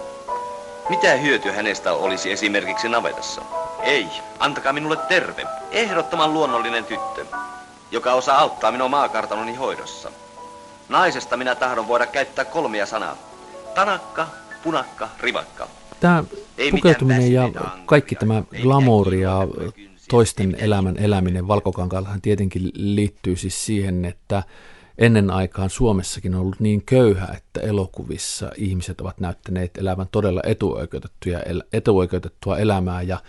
Mitä 0.89 1.13
hyötyä 1.13 1.53
hänestä 1.53 1.93
olisi 1.93 2.31
esimerkiksi 2.31 2.89
navetassa? 2.89 3.41
Ei, 3.81 4.07
antakaa 4.39 4.73
minulle 4.73 4.97
terve, 4.97 5.45
ehdottoman 5.71 6.33
luonnollinen 6.33 6.85
tyttö, 6.85 7.25
joka 7.91 8.13
osaa 8.13 8.39
auttaa 8.39 8.71
minua 8.71 8.87
maakartanoni 8.87 9.55
hoidossa. 9.55 10.11
Naisesta 10.89 11.37
minä 11.37 11.55
tahdon 11.55 11.87
voida 11.87 12.05
käyttää 12.05 12.45
kolmia 12.45 12.85
sanaa. 12.85 13.17
Tanakka, 13.75 14.27
punakka, 14.63 15.09
rivakka. 15.19 15.67
Tämä 15.99 16.23
pukeutuminen 16.71 17.33
ja 17.33 17.49
kaikki 17.85 18.15
tämä 18.15 18.43
glamour 18.61 19.13
ja 19.13 19.47
toisten 20.07 20.55
elämän 20.59 20.97
eläminen 20.97 21.47
valkokankaallahan 21.47 22.21
tietenkin 22.21 22.71
liittyy 22.73 23.35
siis 23.35 23.65
siihen, 23.65 24.05
että 24.05 24.43
ennen 24.97 25.31
aikaan 25.31 25.69
Suomessakin 25.69 26.35
on 26.35 26.41
ollut 26.41 26.59
niin 26.59 26.83
köyhä, 26.85 27.27
että 27.37 27.61
elokuvissa 27.61 28.51
ihmiset 28.57 29.01
ovat 29.01 29.19
näyttäneet 29.19 29.77
elävän 29.77 30.07
todella 30.11 30.41
etuoikeutettuja, 30.45 31.39
etuoikeutettua 31.73 32.57
elämää 32.57 33.01
ja, 33.01 33.19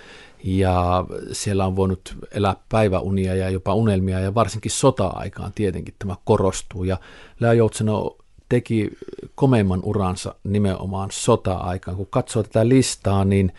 ja 0.44 1.04
siellä 1.32 1.66
on 1.66 1.76
voinut 1.76 2.16
elää 2.30 2.56
päiväunia 2.68 3.34
ja 3.34 3.50
jopa 3.50 3.74
unelmia 3.74 4.20
ja 4.20 4.34
varsinkin 4.34 4.70
sota-aikaan 4.70 5.52
tietenkin 5.54 5.94
tämä 5.98 6.16
korostuu 6.24 6.84
ja 6.84 6.98
Lea 7.40 7.52
Joutseno 7.52 8.16
teki 8.48 8.90
komeimman 9.34 9.80
uransa 9.82 10.34
nimenomaan 10.44 11.08
sota-aikaan. 11.12 11.96
Kun 11.96 12.06
katsoo 12.10 12.42
tätä 12.42 12.68
listaa, 12.68 13.24
niin 13.24 13.52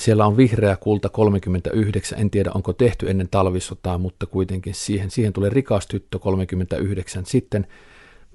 siellä 0.00 0.26
on 0.26 0.36
vihreä 0.36 0.76
kulta 0.76 1.08
39, 1.08 2.18
en 2.18 2.30
tiedä 2.30 2.50
onko 2.54 2.72
tehty 2.72 3.10
ennen 3.10 3.28
talvisotaa, 3.30 3.98
mutta 3.98 4.26
kuitenkin 4.26 4.74
siihen, 4.74 5.10
siihen 5.10 5.32
tulee 5.32 5.50
rikas 5.50 5.86
tyttö 5.86 6.18
39. 6.18 7.26
Sitten 7.26 7.66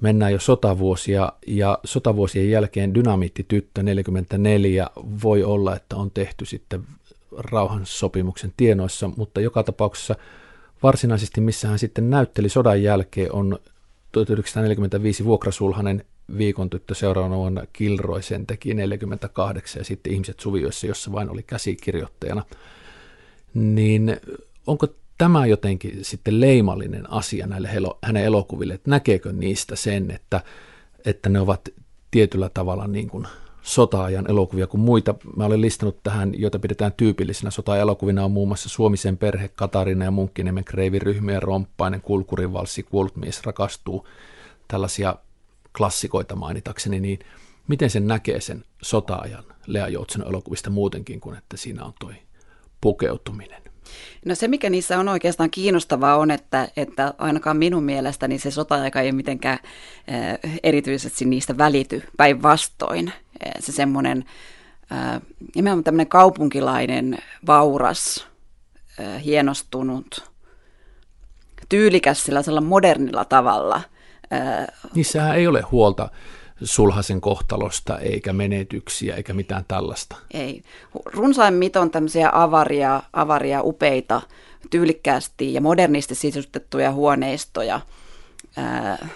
mennään 0.01 0.31
jo 0.31 0.39
sotavuosia 0.39 1.31
ja 1.47 1.79
sotavuosien 1.83 2.49
jälkeen 2.49 2.93
dynamiittityttö 2.93 3.83
44 3.83 4.87
voi 5.23 5.43
olla, 5.43 5.75
että 5.75 5.95
on 5.95 6.11
tehty 6.11 6.45
sitten 6.45 6.83
rauhansopimuksen 7.37 8.53
tienoissa, 8.57 9.09
mutta 9.17 9.41
joka 9.41 9.63
tapauksessa 9.63 10.15
varsinaisesti 10.83 11.41
missä 11.41 11.67
hän 11.67 11.79
sitten 11.79 12.09
näytteli 12.09 12.49
sodan 12.49 12.83
jälkeen 12.83 13.33
on 13.33 13.59
1945 14.11 15.25
Vuokrasulhanen 15.25 16.05
viikon 16.37 16.69
tyttö 16.69 16.95
seuraavana 16.95 17.35
vuonna 17.35 17.63
Kilroy 17.73 18.21
sen 18.21 18.47
teki 18.47 18.73
48 18.73 19.79
ja 19.79 19.85
sitten 19.85 20.13
Ihmiset 20.13 20.39
suvioissa, 20.39 20.87
jossa 20.87 21.11
vain 21.11 21.29
oli 21.29 21.43
käsikirjoittajana. 21.43 22.43
Niin 23.53 24.17
onko 24.67 24.87
tämä 25.17 25.45
jotenkin 25.45 26.05
sitten 26.05 26.41
leimallinen 26.41 27.11
asia 27.11 27.47
näille 27.47 27.69
hänen 28.03 28.23
elokuville, 28.23 28.73
että 28.73 28.89
näkeekö 28.89 29.33
niistä 29.33 29.75
sen, 29.75 30.11
että, 30.11 30.41
että 31.05 31.29
ne 31.29 31.39
ovat 31.39 31.69
tietyllä 32.11 32.49
tavalla 32.53 32.87
niin 32.87 33.09
kuin 33.09 33.27
sota-ajan 33.61 34.29
elokuvia 34.29 34.67
kuin 34.67 34.81
muita. 34.81 35.15
Mä 35.35 35.45
olen 35.45 35.61
listannut 35.61 36.03
tähän, 36.03 36.31
joita 36.37 36.59
pidetään 36.59 36.93
tyypillisinä 36.93 37.51
sota-elokuvina 37.51 38.25
on 38.25 38.31
muun 38.31 38.47
muassa 38.47 38.69
Suomisen 38.69 39.17
perhe, 39.17 39.47
Katarina 39.47 40.05
ja 40.05 40.11
Munkkiniemen 40.11 40.63
kreiviryhmiä, 40.63 41.39
Romppainen, 41.39 42.01
Kulkurinvalssi, 42.01 42.83
Kuollut 42.83 43.15
mies 43.15 43.43
rakastuu, 43.43 44.07
tällaisia 44.67 45.15
klassikoita 45.77 46.35
mainitakseni, 46.35 46.99
niin 46.99 47.19
miten 47.67 47.89
sen 47.89 48.07
näkee 48.07 48.41
sen 48.41 48.65
sota-ajan 48.81 49.43
Lea 49.67 49.87
Joutsen 49.87 50.21
elokuvista 50.27 50.69
muutenkin 50.69 51.19
kuin, 51.19 51.37
että 51.37 51.57
siinä 51.57 51.83
on 51.83 51.93
toi 51.99 52.13
pukeutuminen? 52.81 53.61
No 54.25 54.35
se, 54.35 54.47
mikä 54.47 54.69
niissä 54.69 54.99
on 54.99 55.09
oikeastaan 55.09 55.49
kiinnostavaa 55.49 56.17
on, 56.17 56.31
että, 56.31 56.67
että 56.77 57.13
ainakaan 57.17 57.57
minun 57.57 57.83
mielestäni 57.83 58.39
se 58.39 58.51
sota-aika 58.51 59.01
ei 59.01 59.11
mitenkään 59.11 59.59
äh, 59.63 60.51
erityisesti 60.63 61.25
niistä 61.25 61.57
välity 61.57 62.03
päinvastoin. 62.17 63.07
Eh, 63.45 63.51
se 63.59 63.71
semmoinen 63.71 64.25
äh, 64.91 65.21
nimenomaan 65.55 65.83
tämmöinen 65.83 66.07
kaupunkilainen, 66.07 67.17
vauras, 67.47 68.27
hienostunut, 69.25 70.31
tyylikäs 71.69 72.23
sellaisella 72.23 72.61
modernilla 72.61 73.25
tavalla. 73.25 73.81
Äh, 74.33 74.67
Niissähän 74.95 75.35
ei 75.35 75.47
ole 75.47 75.61
huolta 75.61 76.09
sulhasen 76.63 77.21
kohtalosta, 77.21 77.99
eikä 77.99 78.33
menetyksiä, 78.33 79.15
eikä 79.15 79.33
mitään 79.33 79.65
tällaista. 79.67 80.15
Ei. 80.33 80.61
Runsain 81.05 81.53
miton 81.53 81.91
tämmöisiä 81.91 82.29
avaria, 82.33 83.03
avaria 83.13 83.61
upeita, 83.63 84.21
tyylikkäästi 84.69 85.53
ja 85.53 85.61
modernisti 85.61 86.15
sisustettuja 86.15 86.91
huoneistoja 86.91 87.81
ää, 88.57 89.07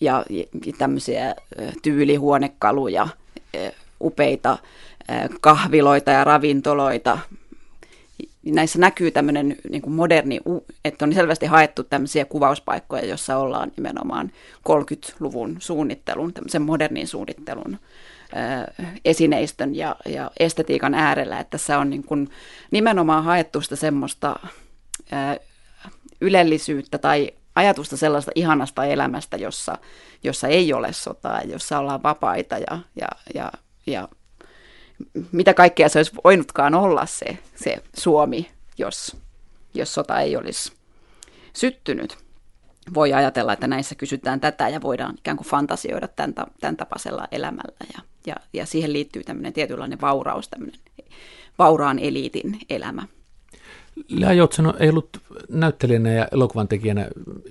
ja, 0.00 0.24
ja 0.30 0.44
tämmöisiä 0.78 1.34
tyylihuonekaluja, 1.82 3.08
upeita 4.00 4.58
kahviloita 5.40 6.10
ja 6.10 6.24
ravintoloita, 6.24 7.18
näissä 8.44 8.78
näkyy 8.78 9.10
tämmöinen 9.10 9.56
niin 9.70 9.82
kuin 9.82 9.94
moderni, 9.94 10.40
että 10.84 11.04
on 11.04 11.14
selvästi 11.14 11.46
haettu 11.46 11.84
tämmöisiä 11.84 12.24
kuvauspaikkoja, 12.24 13.06
jossa 13.06 13.36
ollaan 13.36 13.72
nimenomaan 13.76 14.32
30-luvun 14.68 15.56
suunnittelun, 15.58 16.34
tämmöisen 16.34 16.62
modernin 16.62 17.06
suunnittelun 17.08 17.78
esineistön 19.04 19.74
ja, 19.74 19.96
ja 20.06 20.30
estetiikan 20.40 20.94
äärellä. 20.94 21.40
Että 21.40 21.50
tässä 21.50 21.78
on 21.78 21.90
niin 21.90 22.04
kuin 22.04 22.28
nimenomaan 22.70 23.24
haettu 23.24 23.60
sitä 23.60 23.76
semmoista 23.76 24.36
ylellisyyttä 26.20 26.98
tai 26.98 27.30
ajatusta 27.54 27.96
sellaista 27.96 28.32
ihanasta 28.34 28.84
elämästä, 28.84 29.36
jossa, 29.36 29.78
jossa 30.22 30.48
ei 30.48 30.72
ole 30.72 30.92
sotaa, 30.92 31.42
jossa 31.42 31.78
ollaan 31.78 32.02
vapaita 32.02 32.58
ja, 32.58 32.78
ja, 33.00 33.08
ja, 33.34 33.52
ja 33.86 34.08
mitä 35.32 35.54
kaikkea 35.54 35.88
se 35.88 35.98
olisi 35.98 36.12
voinutkaan 36.24 36.74
olla 36.74 37.06
se, 37.06 37.38
se 37.56 37.82
Suomi, 37.94 38.50
jos, 38.78 39.16
jos 39.74 39.94
sota 39.94 40.20
ei 40.20 40.36
olisi 40.36 40.72
syttynyt. 41.52 42.18
Voi 42.94 43.12
ajatella, 43.12 43.52
että 43.52 43.66
näissä 43.66 43.94
kysytään 43.94 44.40
tätä 44.40 44.68
ja 44.68 44.82
voidaan 44.82 45.14
ikään 45.18 45.36
kuin 45.36 45.46
fantasioida 45.46 46.08
tämän, 46.08 46.34
tämän 46.60 46.76
tapaisella 46.76 47.28
elämällä. 47.32 47.86
Ja, 47.96 48.02
ja, 48.26 48.36
ja 48.52 48.66
siihen 48.66 48.92
liittyy 48.92 49.24
tämmöinen 49.24 49.52
tietynlainen 49.52 50.00
vauraus, 50.00 50.48
tämmöinen 50.48 50.80
vauraan 51.58 51.98
eliitin 51.98 52.58
elämä. 52.70 53.06
Lea 54.08 54.32
Joutseno 54.32 54.74
ei 54.78 54.88
ollut 54.88 55.20
näyttelijänä 55.48 56.12
ja 56.12 56.28
elokuvan 56.32 56.68
tekijänä 56.68 57.08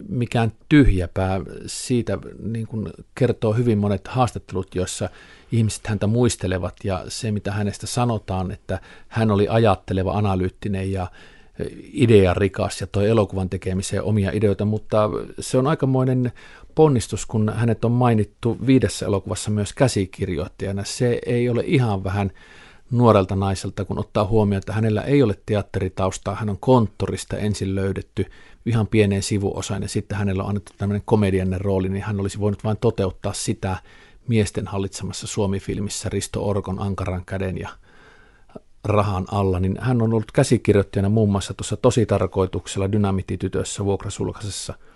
mikään 0.10 0.52
tyhjäpää. 0.69 1.41
Siitä 1.65 2.17
niin 2.43 2.67
kuin 2.67 2.89
kertoo 3.15 3.54
hyvin 3.54 3.78
monet 3.78 4.08
haastattelut, 4.08 4.76
joissa 4.76 5.10
ihmiset 5.52 5.88
häntä 5.88 6.08
muistelevat 6.08 6.76
ja 6.84 7.04
se, 7.08 7.32
mitä 7.32 7.52
hänestä 7.52 7.88
sanotaan, 7.88 8.52
että 8.52 8.80
hän 9.08 9.32
oli 9.32 9.47
ajatteleva, 9.47 10.12
analyyttinen 10.17 10.91
ja 10.91 11.08
idearikas 11.93 12.82
ja 12.82 12.88
toi 12.88 13.10
elokuvan 13.10 13.50
tekemiseen 13.50 14.04
omia 14.04 14.32
ideoita, 14.32 14.65
mutta 14.65 15.10
se 15.39 15.58
on 15.58 15.67
aikamoinen 15.67 16.32
ponnistus, 16.76 17.26
kun 17.26 17.52
hänet 17.56 17.86
on 17.86 17.91
mainittu 17.91 18.58
viidessä 18.65 19.06
elokuvassa 19.06 19.52
myös 19.52 19.73
käsikirjoittajana. 19.73 20.84
Se 20.84 21.19
ei 21.26 21.50
ole 21.50 21.63
ihan 21.65 22.04
vähän 22.04 22.32
nuorelta 22.91 23.36
naiselta, 23.36 23.86
kun 23.86 23.99
ottaa 23.99 24.25
huomioon, 24.25 24.58
että 24.58 24.73
hänellä 24.73 25.02
ei 25.02 25.23
ole 25.23 25.39
teatteritaustaa, 25.45 26.36
hän 26.36 26.49
on 26.49 26.58
konttorista 26.60 27.38
ensin 27.38 27.75
löydetty 27.75 28.25
ihan 28.65 28.88
pieneen 28.88 29.23
sivuosaan 29.23 29.82
ja 29.82 29.88
sitten 29.88 30.17
hänellä 30.17 30.43
on 30.43 30.49
annettu 30.49 30.71
tämmöinen 30.78 31.04
komediannen 31.06 31.62
rooli, 31.62 31.89
niin 31.89 32.04
hän 32.04 32.19
olisi 32.19 32.39
voinut 32.39 32.63
vain 32.63 32.78
toteuttaa 32.78 33.34
sitä 33.34 33.78
miesten 34.28 34.67
hallitsemassa 34.67 35.28
Suomi-filmissä 35.28 36.10
Risto 36.10 36.49
Orkon 36.49 36.82
Ankaran 36.82 37.25
käden 37.25 37.58
ja 37.58 37.69
rahan 38.84 39.25
alla, 39.32 39.60
niin 39.60 39.78
hän 39.80 40.02
on 40.02 40.13
ollut 40.13 40.32
käsikirjoittajana 40.32 41.10
muun 41.10 41.32
muassa 41.32 41.54
tuossa 41.54 41.78
tosi 41.78 42.06
tarkoituksella 42.06 42.91
Dynamititytössä 42.91 43.86
vuokrasulkaisessa– 43.86 44.73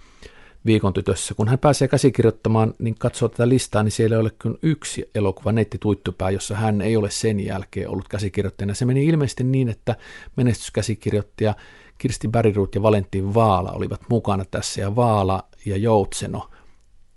viikon 0.66 0.94
tytössä. 0.94 1.34
Kun 1.34 1.48
hän 1.48 1.60
pääsee 1.60 1.88
käsikirjoittamaan, 1.88 2.74
niin 2.80 2.96
katsoo 3.00 3.30
tätä 3.30 3.50
listaa, 3.50 3.84
niin 3.84 3.92
siellä 3.92 4.16
ei 4.16 4.20
ole 4.22 4.32
kuin 4.42 4.58
yksi 4.62 5.10
elokuva 5.16 5.52
nettituittupää, 5.52 6.30
jossa 6.30 6.56
hän 6.56 6.82
ei 6.82 6.98
ole 6.98 7.10
sen 7.10 7.40
jälkeen 7.40 7.90
ollut 7.90 8.08
käsikirjoittajana. 8.08 8.74
Se 8.74 8.86
meni 8.86 9.06
ilmeisesti 9.06 9.44
niin, 9.44 9.70
että 9.70 9.96
menestyskäsikirjoittaja 10.36 11.56
Kirsti 11.98 12.28
Bäriruut 12.28 12.76
ja 12.76 12.82
Valentin 12.82 13.34
Vaala 13.34 13.72
olivat 13.72 14.02
mukana 14.10 14.46
tässä, 14.46 14.82
ja 14.82 14.96
Vaala 14.96 15.44
ja 15.66 15.78
Joutseno 15.78 16.50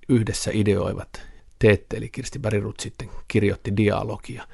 yhdessä 0.08 0.50
ideoivat 0.54 1.22
teette, 1.58 1.96
eli 1.96 2.08
Kirsti 2.08 2.38
Bäriruut 2.38 2.80
sitten 2.80 3.10
kirjoitti 3.28 3.76
dialogia. 3.76 4.46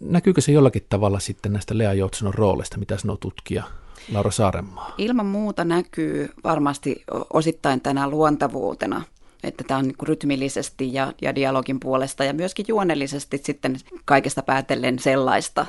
Näkyykö 0.00 0.40
se 0.40 0.52
jollakin 0.52 0.86
tavalla 0.88 1.20
sitten 1.20 1.52
näistä 1.52 1.78
Lea 1.78 1.92
Joutsenon 1.92 2.34
rooleista, 2.34 2.78
mitä 2.78 2.98
sanoo 2.98 3.16
tutkija 3.16 3.64
Laura 4.12 4.30
Saarenmaa? 4.30 4.94
Ilman 4.98 5.26
muuta 5.26 5.64
näkyy 5.64 6.28
varmasti 6.44 7.04
osittain 7.32 7.80
tänä 7.80 8.08
luontavuutena, 8.08 9.02
että 9.44 9.64
tämä 9.64 9.78
on 9.78 9.84
niin 9.84 9.96
rytmillisesti 10.02 10.94
ja, 10.94 11.12
ja 11.22 11.34
dialogin 11.34 11.80
puolesta 11.80 12.24
ja 12.24 12.34
myöskin 12.34 12.66
juonellisesti 12.68 13.38
sitten 13.38 13.76
kaikesta 14.04 14.42
päätellen 14.42 14.98
sellaista 14.98 15.66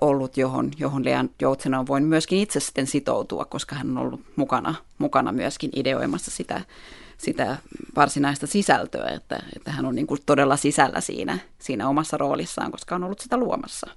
ollut, 0.00 0.36
johon, 0.36 0.70
johon 0.78 1.04
Lean 1.04 1.30
Joutsena 1.40 1.78
on 1.78 1.86
voinut 1.86 2.08
myöskin 2.08 2.38
itse 2.38 2.60
sitten 2.60 2.86
sitoutua, 2.86 3.44
koska 3.44 3.76
hän 3.76 3.90
on 3.90 3.98
ollut 3.98 4.20
mukana, 4.36 4.74
mukana 4.98 5.32
myöskin 5.32 5.70
ideoimassa 5.76 6.30
sitä, 6.30 6.60
sitä 7.18 7.56
varsinaista 7.96 8.46
sisältöä, 8.46 9.08
että, 9.08 9.42
että 9.56 9.70
hän 9.72 9.84
on 9.84 9.94
niin 9.94 10.06
kuin 10.06 10.20
todella 10.26 10.56
sisällä 10.56 11.00
siinä, 11.00 11.38
siinä 11.58 11.88
omassa 11.88 12.16
roolissaan, 12.16 12.70
koska 12.72 12.94
on 12.94 13.04
ollut 13.04 13.20
sitä 13.20 13.36
luomassa. 13.36 13.90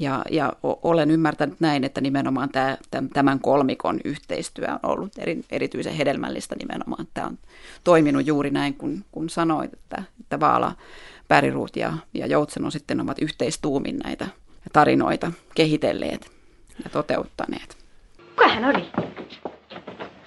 Ja, 0.00 0.24
ja 0.30 0.52
olen 0.62 1.10
ymmärtänyt 1.10 1.60
näin, 1.60 1.84
että 1.84 2.00
nimenomaan 2.00 2.48
tämä, 2.48 2.76
tämän 3.12 3.40
kolmikon 3.40 4.00
yhteistyö 4.04 4.66
on 4.72 4.90
ollut 4.90 5.18
eri, 5.18 5.40
erityisen 5.50 5.94
hedelmällistä 5.94 6.56
nimenomaan. 6.58 7.06
Tämä 7.14 7.26
on 7.26 7.38
toiminut 7.84 8.26
juuri 8.26 8.50
näin, 8.50 8.74
kun, 8.74 9.04
kun 9.12 9.30
sanoit, 9.30 9.72
että, 9.72 10.02
että 10.20 10.40
Vaala, 10.40 10.72
Päriruut 11.28 11.76
ja, 11.76 11.92
ja 12.14 12.26
Joutsen 12.26 12.64
on 12.64 12.72
sitten 12.72 13.00
ovat 13.00 13.18
yhteistuumin 13.22 13.98
näitä 13.98 14.26
tarinoita 14.72 15.32
kehitelleet 15.54 16.30
ja 16.84 16.90
toteuttaneet. 16.90 17.76
Kuka 18.28 18.48
hän 18.48 18.64
oli? 18.64 18.86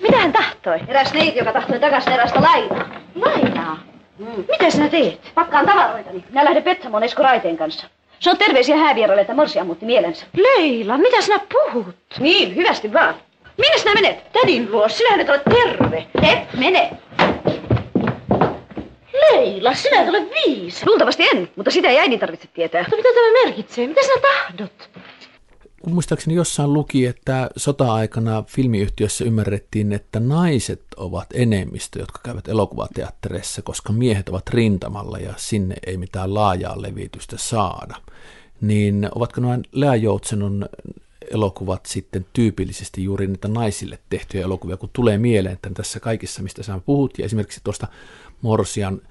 Mitä 0.01 0.17
hän 0.17 0.33
tahtoi? 0.33 0.79
Eräs 0.87 1.13
neiti, 1.13 1.37
joka 1.37 1.53
tahtoi 1.53 1.79
takaisin 1.79 2.13
erästä 2.13 2.41
lainaa. 2.41 2.89
Lainaa? 3.15 3.79
Mm. 4.19 4.25
Mitä 4.25 4.69
sinä 4.69 4.89
teet? 4.89 5.31
Pakkaan 5.35 5.65
tavaroitani. 5.65 6.25
Minä 6.29 6.45
lähden 6.45 6.63
Petsamon 6.63 7.03
Esko 7.03 7.23
Raiteen 7.23 7.57
kanssa. 7.57 7.87
Se 8.19 8.29
on 8.29 8.37
terveisiä 8.37 8.77
häävieraille, 8.77 9.21
että 9.21 9.33
Morsia 9.33 9.63
muutti 9.63 9.85
mielensä. 9.85 10.25
Leila, 10.37 10.97
mitä 10.97 11.21
sinä 11.21 11.39
puhut? 11.53 11.95
Niin, 12.19 12.55
hyvästi 12.55 12.93
vaan. 12.93 13.15
Minne 13.57 13.77
sinä 13.77 13.93
menet? 13.93 14.31
Tädin 14.31 14.71
luo, 14.71 14.89
sinä 14.89 15.21
et 15.21 15.29
ole 15.29 15.41
terve. 15.49 16.05
Et 16.31 16.53
mene. 16.59 16.89
Leila, 19.31 19.73
sinä 19.73 20.01
et 20.01 20.09
ole 20.09 20.21
viisa. 20.21 20.85
Luultavasti 20.89 21.23
en, 21.33 21.49
mutta 21.55 21.71
sitä 21.71 21.89
ei 21.89 21.99
äidin 21.99 22.19
tarvitse 22.19 22.47
tietää. 22.53 22.81
Mutta 22.81 22.95
mitä 22.95 23.09
tämä 23.09 23.45
merkitsee? 23.45 23.87
Mitä 23.87 24.01
sinä 24.03 24.15
tahdot? 24.21 24.89
Muistaakseni 25.91 26.35
jossain 26.35 26.73
luki, 26.73 27.05
että 27.05 27.49
sota-aikana 27.57 28.43
filmiyhtiössä 28.47 29.25
ymmärrettiin, 29.25 29.93
että 29.93 30.19
naiset 30.19 30.81
ovat 30.97 31.27
enemmistö, 31.33 31.99
jotka 31.99 32.19
käyvät 32.23 32.47
elokuvateattereissa, 32.47 33.61
koska 33.61 33.93
miehet 33.93 34.29
ovat 34.29 34.49
rintamalla 34.49 35.17
ja 35.17 35.33
sinne 35.37 35.75
ei 35.85 35.97
mitään 35.97 36.33
laajaa 36.33 36.81
levitystä 36.81 37.35
saada. 37.39 37.95
Niin 38.61 39.09
ovatko 39.15 39.41
nämä 39.41 39.59
Lea 39.71 39.95
Joutsenon 39.95 40.65
elokuvat 41.31 41.85
sitten 41.85 42.25
tyypillisesti 42.33 43.03
juuri 43.03 43.27
niitä 43.27 43.47
naisille 43.47 43.99
tehtyjä 44.09 44.43
elokuvia, 44.43 44.77
kun 44.77 44.89
tulee 44.93 45.17
mieleen, 45.17 45.53
että 45.53 45.69
tässä 45.73 45.99
kaikissa, 45.99 46.43
mistä 46.43 46.63
sä 46.63 46.79
puhut, 46.85 47.19
ja 47.19 47.25
esimerkiksi 47.25 47.61
tuosta 47.63 47.87
Morsian 48.41 49.01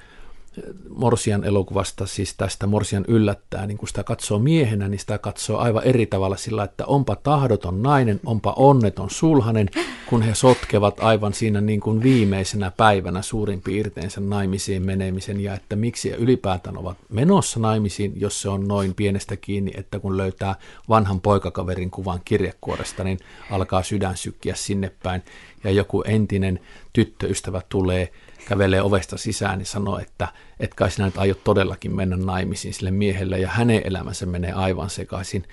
Morsian 0.88 1.44
elokuvasta, 1.44 2.06
siis 2.06 2.34
tästä 2.34 2.66
Morsian 2.66 3.04
yllättää, 3.08 3.66
niin 3.66 3.78
kun 3.78 3.88
sitä 3.88 4.04
katsoo 4.04 4.38
miehenä, 4.38 4.88
niin 4.88 4.98
sitä 4.98 5.18
katsoo 5.18 5.58
aivan 5.58 5.84
eri 5.84 6.06
tavalla 6.06 6.36
sillä, 6.36 6.64
että 6.64 6.86
onpa 6.86 7.16
tahdoton 7.16 7.82
nainen, 7.82 8.20
onpa 8.26 8.52
onneton 8.56 9.10
sulhanen, 9.10 9.68
kun 10.08 10.22
he 10.22 10.34
sotkevat 10.34 11.00
aivan 11.00 11.34
siinä 11.34 11.60
niin 11.60 11.80
kuin 11.80 12.02
viimeisenä 12.02 12.72
päivänä 12.76 13.22
suurin 13.22 13.62
piirtein 13.62 14.10
sen 14.10 14.30
naimisiin 14.30 14.82
menemisen 14.82 15.40
ja 15.40 15.54
että 15.54 15.76
miksi 15.76 16.10
ylipäätään 16.10 16.78
ovat 16.78 16.98
menossa 17.08 17.60
naimisiin, 17.60 18.12
jos 18.16 18.42
se 18.42 18.48
on 18.48 18.68
noin 18.68 18.94
pienestä 18.94 19.36
kiinni, 19.36 19.72
että 19.74 19.98
kun 19.98 20.16
löytää 20.16 20.54
vanhan 20.88 21.20
poikakaverin 21.20 21.90
kuvan 21.90 22.20
kirjekuoresta, 22.24 23.04
niin 23.04 23.18
alkaa 23.50 23.82
sydän 23.82 24.16
sykkiä 24.16 24.54
sinne 24.54 24.92
päin 25.02 25.22
ja 25.64 25.70
joku 25.70 26.02
entinen 26.02 26.60
tyttöystävä 26.92 27.62
tulee 27.68 28.12
kävelee 28.48 28.82
ovesta 28.82 29.16
sisään, 29.16 29.58
niin 29.58 29.66
sanoo, 29.66 29.98
että 29.98 30.28
et 30.60 30.74
kai 30.74 30.90
sinä 30.90 31.04
nyt 31.04 31.18
aiot 31.18 31.44
todellakin 31.44 31.96
mennä 31.96 32.16
naimisiin 32.16 32.74
sille 32.74 32.90
miehelle, 32.90 33.38
ja 33.38 33.48
hänen 33.48 33.82
elämänsä 33.84 34.26
menee 34.26 34.52
aivan 34.52 34.90
sekaisin, 34.90 35.44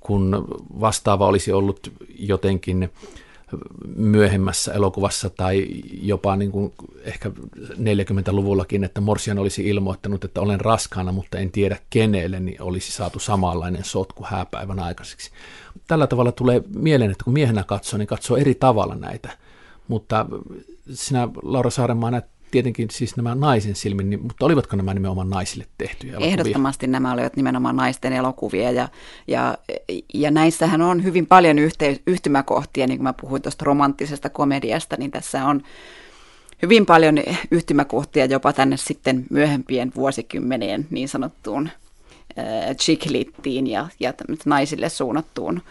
kun 0.00 0.46
vastaava 0.80 1.26
olisi 1.26 1.52
ollut 1.52 1.92
jotenkin 2.18 2.90
myöhemmässä 3.96 4.72
elokuvassa 4.72 5.30
tai 5.30 5.66
jopa 6.02 6.36
niin 6.36 6.52
kuin 6.52 6.72
ehkä 7.02 7.30
40-luvullakin, 7.78 8.84
että 8.84 9.00
Morsian 9.00 9.38
olisi 9.38 9.68
ilmoittanut, 9.68 10.24
että 10.24 10.40
olen 10.40 10.60
raskaana, 10.60 11.12
mutta 11.12 11.38
en 11.38 11.50
tiedä 11.50 11.76
kenelle, 11.90 12.40
niin 12.40 12.62
olisi 12.62 12.92
saatu 12.92 13.18
samanlainen 13.18 13.84
sotku 13.84 14.24
hääpäivän 14.24 14.78
aikaiseksi. 14.78 15.30
Tällä 15.86 16.06
tavalla 16.06 16.32
tulee 16.32 16.62
mieleen, 16.76 17.10
että 17.10 17.24
kun 17.24 17.32
miehenä 17.32 17.64
katsoo, 17.64 17.98
niin 17.98 18.06
katsoo 18.06 18.36
eri 18.36 18.54
tavalla 18.54 18.94
näitä. 18.94 19.30
Mutta 19.88 20.26
sinä, 20.92 21.28
Laura 21.42 21.70
Saarenmaa, 21.70 22.10
näet 22.10 22.26
tietenkin 22.52 22.90
siis 22.90 23.16
nämä 23.16 23.34
naisen 23.34 23.74
silmin, 23.74 24.10
niin, 24.10 24.22
mutta 24.22 24.46
olivatko 24.46 24.76
nämä 24.76 24.94
nimenomaan 24.94 25.30
naisille 25.30 25.66
tehtyjä 25.78 26.12
elokuvia? 26.12 26.32
Ehdottomasti 26.32 26.86
nämä 26.86 27.12
olivat 27.12 27.36
nimenomaan 27.36 27.76
naisten 27.76 28.12
elokuvia 28.12 28.70
ja, 28.70 28.88
ja, 29.26 29.58
ja 30.14 30.30
näissähän 30.30 30.82
on 30.82 31.04
hyvin 31.04 31.26
paljon 31.26 31.58
yhte, 31.58 32.00
yhtymäkohtia, 32.06 32.86
niin 32.86 32.98
kuin 32.98 33.04
mä 33.04 33.12
puhuin 33.12 33.42
tuosta 33.42 33.64
romanttisesta 33.64 34.30
komediasta, 34.30 34.96
niin 34.98 35.10
tässä 35.10 35.46
on 35.46 35.62
hyvin 36.62 36.86
paljon 36.86 37.18
yhtymäkohtia 37.50 38.24
jopa 38.24 38.52
tänne 38.52 38.76
sitten 38.76 39.24
myöhempien 39.30 39.92
vuosikymmenien 39.96 40.86
niin 40.90 41.08
sanottuun 41.08 41.68
chicklittiin 42.74 43.66
ja, 43.66 43.88
ja 44.00 44.12
naisille 44.46 44.88
suunnattuun 44.88 45.62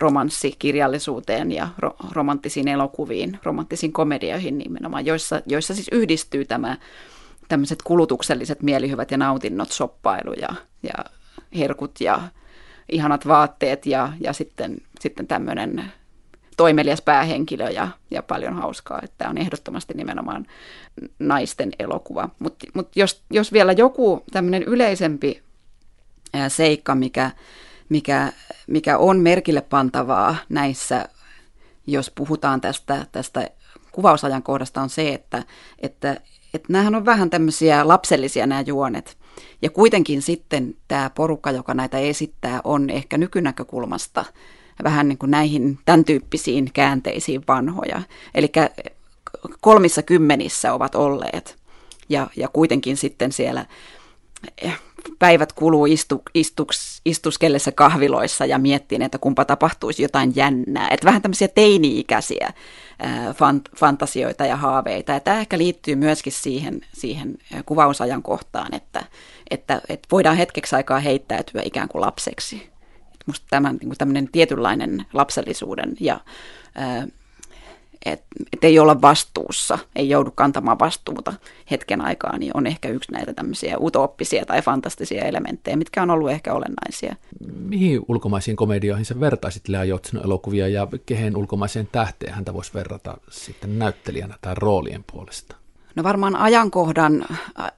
romanssikirjallisuuteen 0.00 1.52
ja 1.52 1.68
ro, 1.78 1.96
romanttisiin 2.12 2.68
elokuviin, 2.68 3.38
romanttisiin 3.42 3.92
komedioihin 3.92 4.58
nimenomaan, 4.58 5.06
joissa, 5.06 5.42
joissa 5.46 5.74
siis 5.74 5.88
yhdistyy 5.92 6.44
tämä 6.44 6.76
tämmöiset 7.48 7.82
kulutukselliset 7.82 8.62
mielihyvät 8.62 9.10
ja 9.10 9.18
nautinnot, 9.18 9.72
shoppailu 9.72 10.32
ja, 10.32 10.48
ja 10.82 11.04
herkut 11.58 12.00
ja 12.00 12.20
ihanat 12.92 13.28
vaatteet 13.28 13.86
ja, 13.86 14.12
ja 14.20 14.32
sitten, 14.32 14.76
sitten 15.00 15.26
tämmöinen 15.26 15.84
toimelias 16.56 17.02
päähenkilö 17.02 17.70
ja, 17.70 17.88
ja 18.10 18.22
paljon 18.22 18.54
hauskaa. 18.54 19.00
Että 19.02 19.28
on 19.28 19.38
ehdottomasti 19.38 19.94
nimenomaan 19.94 20.46
naisten 21.18 21.72
elokuva. 21.78 22.28
Mutta 22.38 22.66
mut 22.74 22.96
jos, 22.96 23.22
jos 23.30 23.52
vielä 23.52 23.72
joku 23.72 24.24
tämmöinen 24.30 24.62
yleisempi 24.62 25.42
seikka, 26.48 26.94
mikä, 26.94 27.30
mikä, 27.88 28.32
mikä 28.66 28.98
on 28.98 29.18
merkille 29.18 29.60
pantavaa 29.60 30.36
näissä, 30.48 31.08
jos 31.86 32.10
puhutaan 32.14 32.60
tästä, 32.60 33.06
tästä 33.12 33.48
kuvausajankohdasta, 33.92 34.82
on 34.82 34.90
se, 34.90 35.12
että, 35.14 35.42
että, 35.78 36.20
että 36.54 36.72
nämähän 36.72 36.94
on 36.94 37.04
vähän 37.04 37.30
tämmöisiä 37.30 37.88
lapsellisia 37.88 38.46
nämä 38.46 38.60
juonet. 38.60 39.18
Ja 39.62 39.70
kuitenkin 39.70 40.22
sitten 40.22 40.74
tämä 40.88 41.10
porukka, 41.10 41.50
joka 41.50 41.74
näitä 41.74 41.98
esittää, 41.98 42.60
on 42.64 42.90
ehkä 42.90 43.18
nykynäkökulmasta 43.18 44.24
vähän 44.84 45.08
niin 45.08 45.18
kuin 45.18 45.30
näihin 45.30 45.78
tämän 45.84 46.04
tyyppisiin 46.04 46.70
käänteisiin 46.72 47.44
vanhoja. 47.48 48.02
Eli 48.34 48.52
kolmissa 49.60 50.02
kymmenissä 50.02 50.72
ovat 50.72 50.94
olleet. 50.94 51.56
Ja, 52.08 52.26
ja 52.36 52.48
kuitenkin 52.48 52.96
sitten 52.96 53.32
siellä 53.32 53.66
päivät 55.18 55.52
kuluu 55.52 55.86
istu, 55.86 56.22
istuks, 56.34 57.00
istuskellessa 57.04 57.72
kahviloissa 57.72 58.46
ja 58.46 58.58
miettii, 58.58 58.98
että 59.02 59.18
kumpa 59.18 59.44
tapahtuisi 59.44 60.02
jotain 60.02 60.32
jännää. 60.36 60.88
Että 60.90 61.06
vähän 61.06 61.22
tämmöisiä 61.22 61.48
teini-ikäisiä 61.48 62.52
ää, 62.98 63.32
fant, 63.32 63.68
fantasioita 63.76 64.46
ja 64.46 64.56
haaveita. 64.56 65.12
Ja 65.12 65.20
tämä 65.20 65.40
ehkä 65.40 65.58
liittyy 65.58 65.96
myöskin 65.96 66.32
siihen, 66.32 66.80
siihen 66.92 67.38
kuvausajankohtaan, 67.66 68.74
että, 68.74 69.04
että, 69.50 69.80
että 69.88 70.08
voidaan 70.12 70.36
hetkeksi 70.36 70.76
aikaa 70.76 71.00
heittäytyä 71.00 71.62
ikään 71.64 71.88
kuin 71.88 72.02
lapseksi. 72.02 72.70
Minusta 73.26 73.46
tämä 73.50 73.72
niin 73.72 73.98
tämmöinen 73.98 74.28
tietynlainen 74.32 75.06
lapsellisuuden 75.12 75.96
ja 76.00 76.20
ää, 76.74 77.06
että 78.04 78.26
et 78.52 78.64
ei 78.64 78.78
olla 78.78 79.02
vastuussa, 79.02 79.78
ei 79.96 80.08
joudu 80.08 80.30
kantamaan 80.30 80.78
vastuuta 80.78 81.32
hetken 81.70 82.00
aikaa, 82.00 82.38
niin 82.38 82.52
on 82.54 82.66
ehkä 82.66 82.88
yksi 82.88 83.12
näitä 83.12 83.32
tämmöisiä 83.34 83.76
utooppisia 83.78 84.46
tai 84.46 84.62
fantastisia 84.62 85.24
elementtejä, 85.24 85.76
mitkä 85.76 86.02
on 86.02 86.10
ollut 86.10 86.30
ehkä 86.30 86.52
olennaisia. 86.52 87.16
Mihin 87.68 88.00
ulkomaisiin 88.08 88.56
komedioihin 88.56 89.04
sä 89.04 89.20
vertaisit 89.20 89.68
Lea 89.68 89.84
Jotsin 89.84 90.20
elokuvia 90.24 90.68
ja 90.68 90.88
kehen 91.06 91.36
ulkomaiseen 91.36 91.88
tähteen 91.92 92.34
häntä 92.34 92.54
voisi 92.54 92.74
verrata 92.74 93.16
sitten 93.30 93.78
näyttelijänä 93.78 94.34
tai 94.40 94.54
roolien 94.54 95.04
puolesta? 95.12 95.56
No 95.94 96.02
varmaan 96.02 96.36
ajankohdan, 96.36 97.24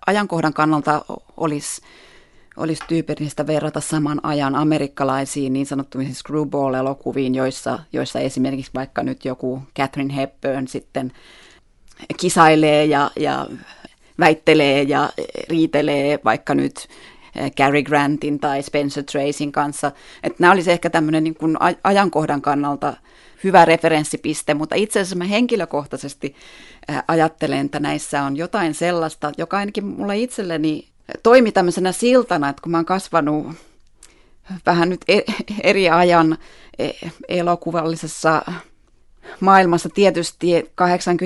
ajankohdan 0.07 0.53
kannalta 0.53 1.05
olisi 1.37 1.83
olisi 2.57 2.83
tyypillistä 2.89 3.47
verrata 3.47 3.81
saman 3.81 4.21
ajan 4.23 4.55
amerikkalaisiin 4.55 5.53
niin 5.53 5.67
sanottuihin 5.67 6.15
screwball-elokuviin, 6.15 7.35
joissa, 7.35 7.79
joissa 7.93 8.21
esimerkiksi 8.21 8.71
vaikka 8.75 9.03
nyt 9.03 9.25
joku 9.25 9.63
Catherine 9.79 10.17
Hepburn 10.17 10.69
sitten 10.69 11.13
kisailee 12.17 12.85
ja, 12.85 13.11
ja 13.17 13.47
väittelee 14.19 14.83
ja 14.83 15.11
riitelee 15.49 16.19
vaikka 16.25 16.55
nyt 16.55 16.89
eh, 17.37 17.53
Cary 17.53 17.83
Grantin 17.83 18.41
tai 18.41 18.63
Spencer 18.63 19.05
Tracyn 19.05 19.53
kanssa. 19.53 19.93
Että 20.23 20.37
nämä 20.39 20.53
olisi 20.53 20.73
ehkä 20.73 20.91
tämmöinen 20.91 21.25
niin 21.25 21.35
kuin 21.35 21.57
ajankohdan 21.85 22.43
kannalta 22.43 22.97
hyvä 23.45 23.65
referenssipiste, 23.65 24.55
mutta 24.55 24.75
itse 24.75 25.01
asiassa 25.01 25.17
mä 25.17 25.25
henkilökohtaisesti 25.25 26.35
eh, 26.89 27.03
ajattelen, 27.09 27.67
että 27.67 27.81
näissä 27.81 28.23
on 28.23 28.37
jotain 28.37 28.75
sellaista, 28.75 29.33
joka 29.39 29.57
ainakin 29.57 29.85
mulle 29.85 30.19
itselleni 30.19 30.94
toimi 31.23 31.53
tämmöisenä 31.53 31.93
siltana, 31.93 32.49
että 32.49 32.63
kun 32.63 32.73
mä 32.73 32.79
oon 32.79 32.85
kasvanut 32.85 33.47
vähän 34.67 34.89
nyt 34.89 35.01
e- 35.09 35.33
eri 35.63 35.91
ajan 35.91 36.39
e- 36.79 37.09
elokuvallisessa 37.29 38.43
maailmassa 39.41 39.89
tietysti 39.89 40.63
80- 40.63 40.67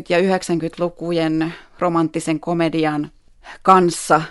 ja 0.08 0.18
90-lukujen 0.18 1.54
romanttisen 1.78 2.40
komedian 2.40 3.10
kanssa, 3.62 4.22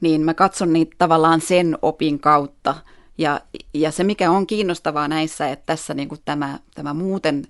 niin 0.00 0.20
mä 0.20 0.34
katson 0.34 0.72
niitä 0.72 0.94
tavallaan 0.98 1.40
sen 1.40 1.78
opin 1.82 2.18
kautta. 2.18 2.74
Ja, 3.18 3.40
ja 3.74 3.90
se, 3.90 4.04
mikä 4.04 4.30
on 4.30 4.46
kiinnostavaa 4.46 5.08
näissä, 5.08 5.48
että 5.48 5.66
tässä 5.66 5.94
niin 5.94 6.08
kuin 6.08 6.20
tämä, 6.24 6.58
tämä 6.74 6.94
muuten 6.94 7.46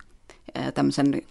tämmöisen 0.75 1.23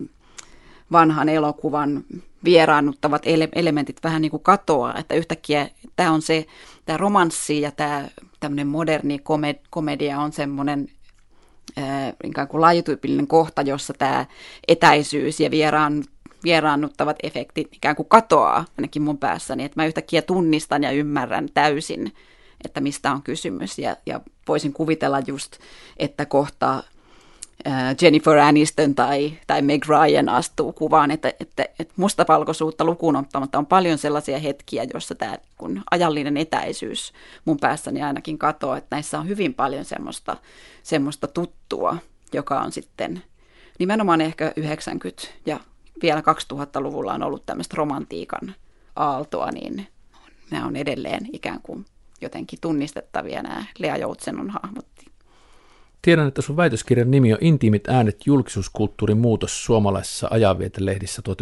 vanhan 0.91 1.29
elokuvan 1.29 2.03
vieraannuttavat 2.45 3.25
ele- 3.25 3.49
elementit 3.55 3.97
vähän 4.03 4.21
niin 4.21 4.31
kuin 4.31 4.43
katoaa, 4.43 4.97
että 4.97 5.15
yhtäkkiä 5.15 5.69
tämä 5.95 6.11
on 6.11 6.21
se, 6.21 6.45
tämä 6.85 6.97
romanssi 6.97 7.61
ja 7.61 7.71
tämä 7.71 8.07
tämmöinen 8.39 8.67
moderni 8.67 9.17
komed- 9.17 9.67
komedia 9.69 10.19
on 10.19 10.33
semmoinen 10.33 10.87
äh, 11.77 12.13
ikään 12.23 12.47
kuin 12.47 12.61
lajityypillinen 12.61 13.27
kohta, 13.27 13.61
jossa 13.61 13.93
tämä 13.93 14.25
etäisyys 14.67 15.39
ja 15.39 15.51
vieraan, 15.51 16.03
vieraannuttavat 16.43 17.17
efektit 17.23 17.67
ikään 17.71 17.95
kuin 17.95 18.09
katoaa 18.09 18.65
ainakin 18.77 19.01
mun 19.01 19.17
päässäni, 19.17 19.63
että 19.63 19.81
mä 19.81 19.85
yhtäkkiä 19.85 20.21
tunnistan 20.21 20.83
ja 20.83 20.91
ymmärrän 20.91 21.49
täysin, 21.53 22.13
että 22.65 22.81
mistä 22.81 23.11
on 23.11 23.23
kysymys. 23.23 23.79
Ja, 23.79 23.95
ja 24.05 24.21
voisin 24.47 24.73
kuvitella 24.73 25.19
just, 25.27 25.57
että 25.97 26.25
kohta 26.25 26.83
Jennifer 28.01 28.37
Aniston 28.37 28.95
tai, 28.95 29.33
tai 29.47 29.61
Meg 29.61 29.85
Ryan 29.85 30.29
astuu 30.29 30.73
kuvaan, 30.73 31.11
että, 31.11 31.33
että, 31.39 31.63
että 31.79 31.93
mustapalkoisuutta 31.97 32.85
lukuun 32.85 33.15
ottamatta 33.15 33.57
on 33.57 33.65
paljon 33.65 33.97
sellaisia 33.97 34.39
hetkiä, 34.39 34.85
joissa 34.93 35.15
tämä 35.15 35.37
kun 35.57 35.83
ajallinen 35.91 36.37
etäisyys 36.37 37.13
mun 37.45 37.57
päässäni 37.59 38.03
ainakin 38.03 38.37
katoaa, 38.37 38.77
että 38.77 38.95
näissä 38.95 39.19
on 39.19 39.27
hyvin 39.27 39.53
paljon 39.53 39.85
semmoista, 39.85 40.37
semmoista 40.83 41.27
tuttua, 41.27 41.97
joka 42.33 42.61
on 42.61 42.71
sitten 42.71 43.23
nimenomaan 43.79 44.21
ehkä 44.21 44.53
90- 45.25 45.27
ja 45.45 45.59
vielä 46.01 46.21
2000-luvulla 46.53 47.13
on 47.13 47.23
ollut 47.23 47.45
tämmöistä 47.45 47.75
romantiikan 47.77 48.55
aaltoa, 48.95 49.51
niin 49.51 49.87
nämä 50.51 50.65
on 50.65 50.75
edelleen 50.75 51.27
ikään 51.33 51.59
kuin 51.63 51.85
jotenkin 52.21 52.59
tunnistettavia 52.61 53.43
nämä 53.43 53.65
Lea 53.79 53.97
Joutsenon 53.97 54.49
hahmot 54.49 54.92
Tiedän, 56.03 56.27
että 56.27 56.41
sun 56.41 56.57
väitöskirjan 56.57 57.11
nimi 57.11 57.33
on 57.33 57.39
Intiimit 57.41 57.87
äänet 57.87 58.17
julkisuuskulttuurin 58.25 59.17
muutos 59.17 59.65
suomalaisessa 59.65 60.27
ajanvietelehdissä 60.31 61.21
1961-1975. 61.29 61.33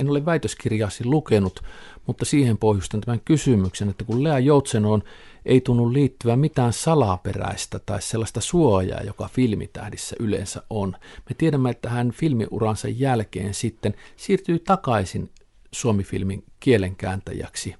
En 0.00 0.10
ole 0.10 0.24
väitöskirjasi 0.24 1.04
lukenut, 1.04 1.62
mutta 2.06 2.24
siihen 2.24 2.58
pohjustan 2.58 3.00
tämän 3.00 3.20
kysymyksen, 3.24 3.88
että 3.88 4.04
kun 4.04 4.24
Lea 4.24 4.38
Joutsenoon 4.38 5.02
ei 5.44 5.60
tunnu 5.60 5.92
liittyvän 5.92 6.38
mitään 6.38 6.72
salaperäistä 6.72 7.78
tai 7.78 8.02
sellaista 8.02 8.40
suojaa, 8.40 9.00
joka 9.00 9.28
filmitähdissä 9.32 10.16
yleensä 10.20 10.62
on. 10.70 10.96
Me 11.28 11.34
tiedämme, 11.38 11.70
että 11.70 11.90
hän 11.90 12.10
filmiuransa 12.10 12.88
jälkeen 12.88 13.54
sitten 13.54 13.94
siirtyy 14.16 14.58
takaisin 14.58 15.30
Suomi-filmin 15.72 16.44
kielenkääntäjäksi 16.60 17.74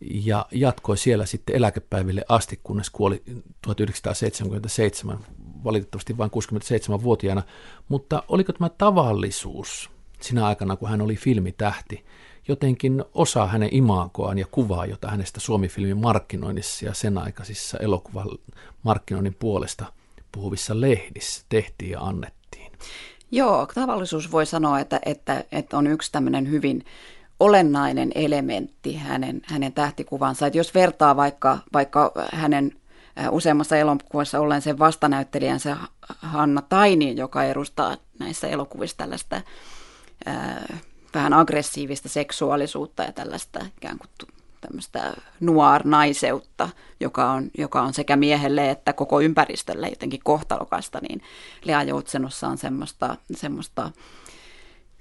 ja 0.00 0.46
jatkoi 0.50 0.96
siellä 0.96 1.26
sitten 1.26 1.56
eläkepäiville 1.56 2.24
asti, 2.28 2.60
kunnes 2.62 2.90
kuoli 2.90 3.22
1977, 3.62 5.18
valitettavasti 5.64 6.18
vain 6.18 6.30
67-vuotiaana. 6.30 7.42
Mutta 7.88 8.22
oliko 8.28 8.52
tämä 8.52 8.68
tavallisuus 8.68 9.90
sinä 10.20 10.46
aikana, 10.46 10.76
kun 10.76 10.88
hän 10.88 11.00
oli 11.00 11.16
filmitähti, 11.16 12.04
jotenkin 12.48 13.04
osa 13.14 13.46
hänen 13.46 13.68
imagoaan 13.72 14.38
ja 14.38 14.46
kuvaa, 14.50 14.86
jota 14.86 15.08
hänestä 15.08 15.40
Suomi-filmin 15.40 15.98
markkinoinnissa 15.98 16.86
ja 16.86 16.94
sen 16.94 17.18
aikaisissa 17.18 17.78
elokuvan 17.78 18.28
markkinoinnin 18.82 19.36
puolesta 19.38 19.92
puhuvissa 20.32 20.80
lehdissä 20.80 21.44
tehtiin 21.48 21.90
ja 21.90 22.00
annettiin. 22.00 22.72
Joo, 23.30 23.66
tavallisuus 23.74 24.32
voi 24.32 24.46
sanoa, 24.46 24.80
että, 24.80 25.00
että, 25.04 25.44
että 25.52 25.78
on 25.78 25.86
yksi 25.86 26.12
tämmöinen 26.12 26.50
hyvin 26.50 26.84
olennainen 27.40 28.12
elementti 28.14 28.96
hänen, 28.96 29.42
hänen 29.44 29.72
tähtikuvansa. 29.72 30.46
Että 30.46 30.58
jos 30.58 30.74
vertaa 30.74 31.16
vaikka, 31.16 31.58
vaikka 31.72 32.12
hänen 32.32 32.72
useammassa 33.30 33.76
elokuvassa 33.76 34.40
olleen 34.40 34.62
sen 34.62 34.78
vastanäyttelijänsä 34.78 35.76
Hanna 36.18 36.62
Taini, 36.62 37.16
joka 37.16 37.44
edustaa 37.44 37.96
näissä 38.18 38.48
elokuvissa 38.48 38.96
tällaista 38.96 39.40
ää, 40.26 40.78
vähän 41.14 41.32
aggressiivista 41.32 42.08
seksuaalisuutta 42.08 43.02
ja 43.02 43.12
tällaista 43.12 43.60
ikään 43.76 43.98
kuin 43.98 44.30
tämmöistä 44.60 45.14
nuor-naiseutta, 45.40 46.68
joka 47.00 47.30
on, 47.30 47.50
joka 47.58 47.82
on 47.82 47.94
sekä 47.94 48.16
miehelle 48.16 48.70
että 48.70 48.92
koko 48.92 49.20
ympäristölle 49.20 49.88
jotenkin 49.88 50.20
kohtalokasta, 50.24 50.98
niin 51.08 51.22
Lea 51.64 51.82
Joutsenossa 51.82 52.48
on 52.48 52.58
semmoista, 52.58 53.16
semmoista, 53.34 53.90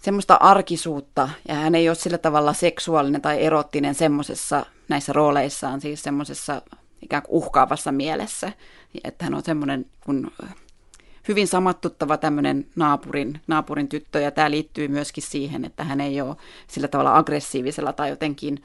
semmoista 0.07 0.35
arkisuutta, 0.35 1.29
ja 1.47 1.55
hän 1.55 1.75
ei 1.75 1.89
ole 1.89 1.95
sillä 1.95 2.17
tavalla 2.17 2.53
seksuaalinen 2.53 3.21
tai 3.21 3.43
erottinen 3.43 3.95
semmoisessa 3.95 4.65
näissä 4.89 5.13
rooleissaan, 5.13 5.81
siis 5.81 6.03
semmoisessa 6.03 6.61
ikään 7.01 7.23
kuin 7.23 7.37
uhkaavassa 7.37 7.91
mielessä, 7.91 8.51
että 9.03 9.25
hän 9.25 9.33
on 9.33 9.43
semmoinen 9.43 9.85
kun 10.05 10.31
hyvin 11.27 11.47
samattuttava 11.47 12.17
tämmöinen 12.17 12.67
naapurin, 12.75 13.41
naapurin 13.47 13.87
tyttö, 13.87 14.19
ja 14.19 14.31
tämä 14.31 14.51
liittyy 14.51 14.87
myöskin 14.87 15.23
siihen, 15.23 15.65
että 15.65 15.83
hän 15.83 16.01
ei 16.01 16.21
ole 16.21 16.35
sillä 16.67 16.87
tavalla 16.87 17.17
aggressiivisella 17.17 17.93
tai 17.93 18.09
jotenkin 18.09 18.63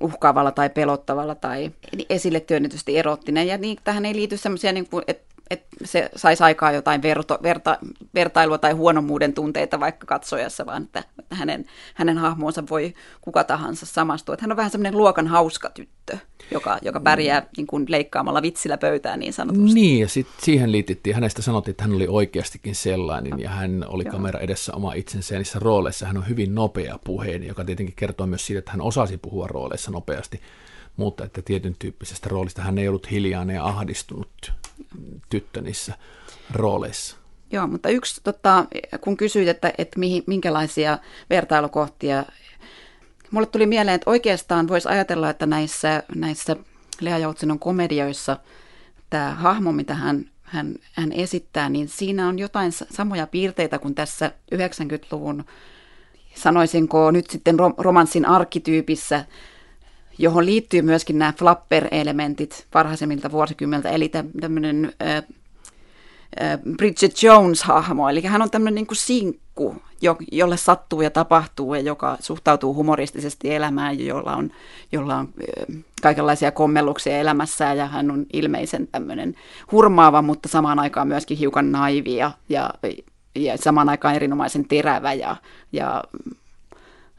uhkaavalla 0.00 0.52
tai 0.52 0.70
pelottavalla 0.70 1.34
tai 1.34 1.70
esille 2.08 2.40
työnnetysti 2.40 2.98
erottinen. 2.98 3.46
Ja 3.46 3.58
niin, 3.58 3.78
tähän 3.84 4.04
ei 4.04 4.14
liity 4.14 4.36
semmoisia, 4.36 4.72
niin 4.72 4.88
kuin, 4.88 5.04
että 5.06 5.35
että 5.50 5.76
se 5.84 6.10
saisi 6.16 6.42
aikaa 6.42 6.72
jotain 6.72 7.02
verto, 7.02 7.38
verta, 7.42 7.78
vertailua 8.14 8.58
tai 8.58 8.72
huonomuuden 8.72 9.34
tunteita 9.34 9.80
vaikka 9.80 10.06
katsojassa, 10.06 10.66
vaan 10.66 10.82
että, 10.82 11.04
että 11.18 11.34
hänen, 11.34 11.64
hänen 11.94 12.18
hahmoonsa 12.18 12.62
voi 12.70 12.94
kuka 13.20 13.44
tahansa 13.44 13.86
samastua. 13.86 14.32
Että 14.34 14.42
hän 14.42 14.52
on 14.52 14.56
vähän 14.56 14.70
semmoinen 14.70 14.98
luokan 14.98 15.26
hauska 15.26 15.70
tyttö, 15.70 16.18
joka, 16.50 16.78
joka 16.82 17.00
pärjää 17.00 17.46
niin 17.56 17.66
kuin 17.66 17.86
leikkaamalla 17.88 18.42
vitsillä 18.42 18.78
pöytään 18.78 19.20
niin 19.20 19.32
sanotusti. 19.32 19.74
Niin, 19.74 20.00
ja 20.00 20.08
sit 20.08 20.26
siihen 20.38 20.72
liitettiin, 20.72 21.14
hänestä 21.14 21.42
sanottiin, 21.42 21.72
että 21.72 21.84
hän 21.84 21.94
oli 21.94 22.06
oikeastikin 22.08 22.74
sellainen, 22.74 23.40
ja 23.40 23.50
hän 23.50 23.84
oli 23.88 24.04
Joo. 24.04 24.12
kamera 24.12 24.40
edessä 24.40 24.74
oma 24.74 24.92
itsensä, 24.92 25.34
ja 25.34 25.38
niissä 25.38 25.58
rooleissa 25.58 26.06
hän 26.06 26.16
on 26.16 26.28
hyvin 26.28 26.54
nopea 26.54 26.98
puheen, 27.04 27.46
joka 27.46 27.64
tietenkin 27.64 27.96
kertoo 27.96 28.26
myös 28.26 28.46
siitä, 28.46 28.58
että 28.58 28.70
hän 28.70 28.80
osasi 28.80 29.18
puhua 29.18 29.46
rooleissa 29.46 29.90
nopeasti 29.90 30.40
mutta 30.96 31.24
että 31.24 31.42
tietyn 31.42 31.76
tyyppisestä 31.78 32.28
roolista 32.28 32.62
hän 32.62 32.78
ei 32.78 32.88
ollut 32.88 33.10
hiljainen 33.10 33.56
ja 33.56 33.64
ahdistunut 33.64 34.52
tyttö 35.30 35.60
niissä 35.60 35.94
rooleissa. 36.52 37.16
Joo, 37.52 37.66
mutta 37.66 37.88
yksi, 37.88 38.20
tota, 38.24 38.64
kun 39.00 39.16
kysyit, 39.16 39.48
että, 39.48 39.72
että 39.78 39.98
mihin, 39.98 40.22
minkälaisia 40.26 40.98
vertailukohtia, 41.30 42.24
mulle 43.30 43.46
tuli 43.46 43.66
mieleen, 43.66 43.94
että 43.94 44.10
oikeastaan 44.10 44.68
voisi 44.68 44.88
ajatella, 44.88 45.30
että 45.30 45.46
näissä, 45.46 46.02
näissä 46.14 46.56
Lea 47.00 47.18
Joutsenon 47.18 47.58
komedioissa 47.58 48.36
tämä 49.10 49.34
hahmo, 49.34 49.72
mitä 49.72 49.94
hän, 49.94 50.30
hän, 50.42 50.74
hän 50.92 51.12
esittää, 51.12 51.68
niin 51.68 51.88
siinä 51.88 52.28
on 52.28 52.38
jotain 52.38 52.72
samoja 52.72 53.26
piirteitä 53.26 53.78
kuin 53.78 53.94
tässä 53.94 54.32
90-luvun, 54.54 55.44
sanoisinko 56.34 57.10
nyt 57.10 57.30
sitten 57.30 57.56
romanssin 57.78 58.26
arkkityypissä, 58.26 59.24
johon 60.18 60.46
liittyy 60.46 60.82
myöskin 60.82 61.18
nämä 61.18 61.32
flapper-elementit 61.38 62.66
varhaisemmilta 62.74 63.32
vuosikymmentä, 63.32 63.90
eli 63.90 64.10
tämmöinen 64.40 64.92
Bridget 66.76 67.22
Jones-hahmo, 67.22 68.08
eli 68.08 68.22
hän 68.22 68.42
on 68.42 68.50
tämmöinen 68.50 68.74
niin 68.74 68.96
sinkku, 68.96 69.76
jo, 70.02 70.16
jolle 70.32 70.56
sattuu 70.56 71.00
ja 71.00 71.10
tapahtuu 71.10 71.74
ja 71.74 71.80
joka 71.80 72.16
suhtautuu 72.20 72.74
humoristisesti 72.74 73.54
elämään 73.54 73.98
ja 73.98 74.04
jolla 74.04 74.36
on, 74.36 74.50
jolla 74.92 75.16
on 75.16 75.28
äh, 75.68 75.82
kaikenlaisia 76.02 76.52
kommelluksia 76.52 77.18
elämässään 77.18 77.76
ja 77.76 77.86
hän 77.86 78.10
on 78.10 78.26
ilmeisen 78.32 78.88
tämmöinen 78.88 79.34
hurmaava, 79.72 80.22
mutta 80.22 80.48
samaan 80.48 80.78
aikaan 80.78 81.08
myöskin 81.08 81.38
hiukan 81.38 81.72
naivia 81.72 82.30
ja, 82.48 82.70
ja 83.34 83.58
samaan 83.58 83.88
aikaan 83.88 84.14
erinomaisen 84.14 84.68
terävä 84.68 85.12
ja, 85.12 85.36
ja 85.72 86.04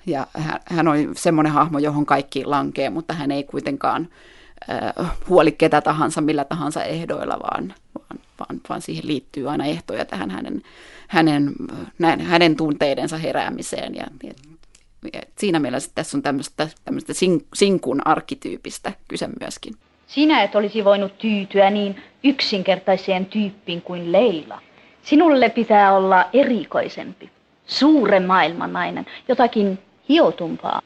ja 0.08 0.28
hän, 0.38 0.60
hän 0.65 0.88
on 0.88 0.98
semmoinen 1.15 1.54
hahmo, 1.54 1.80
johon 1.80 2.06
kaikki 2.06 2.46
lankee, 2.46 2.89
mutta 2.89 3.13
hän 3.13 3.32
ei 3.32 3.43
kuitenkaan 3.43 4.08
äh, 4.72 5.12
huoli 5.30 5.52
ketä 5.52 5.82
tahansa 5.82 6.22
millä 6.22 6.43
tahansa 6.43 6.84
ehdoilla, 6.84 7.39
vaan, 7.39 7.74
vaan, 8.00 8.20
vaan, 8.39 8.62
vaan 8.70 8.82
siihen 8.82 9.08
liittyy 9.08 9.50
aina 9.50 9.65
ehtoja 9.65 10.06
tähän 10.06 10.30
hänen, 10.30 10.62
hänen, 11.08 11.54
näin, 12.00 12.22
hänen 12.22 12.56
tunteidensa 12.56 13.17
heräämiseen. 13.17 13.96
Ja, 13.96 14.06
ja, 14.24 14.34
ja 15.13 15.22
siinä 15.38 15.60
mielessä 15.60 15.91
tässä 15.96 16.17
on 16.17 16.24
tämmöistä, 16.24 16.67
tämmöistä 16.86 17.13
sinkun 17.54 18.02
arkkityypistä 18.08 18.93
kyse 19.08 19.30
myöskin. 19.41 19.74
Sinä 20.08 20.43
et 20.43 20.56
olisi 20.56 20.86
voinut 20.86 21.17
tyytyä 21.17 21.70
niin 21.70 21.96
yksinkertaiseen 22.24 23.26
tyyppiin 23.26 23.82
kuin 23.82 24.12
Leila. 24.12 24.62
Sinulle 25.02 25.50
pitää 25.50 25.93
olla 25.93 26.26
erikoisempi, 26.34 27.30
suuren 27.65 28.26
maailman 28.26 28.74
nainen, 28.74 29.06
jotakin 29.28 29.80
hiotumpaa. 30.10 30.82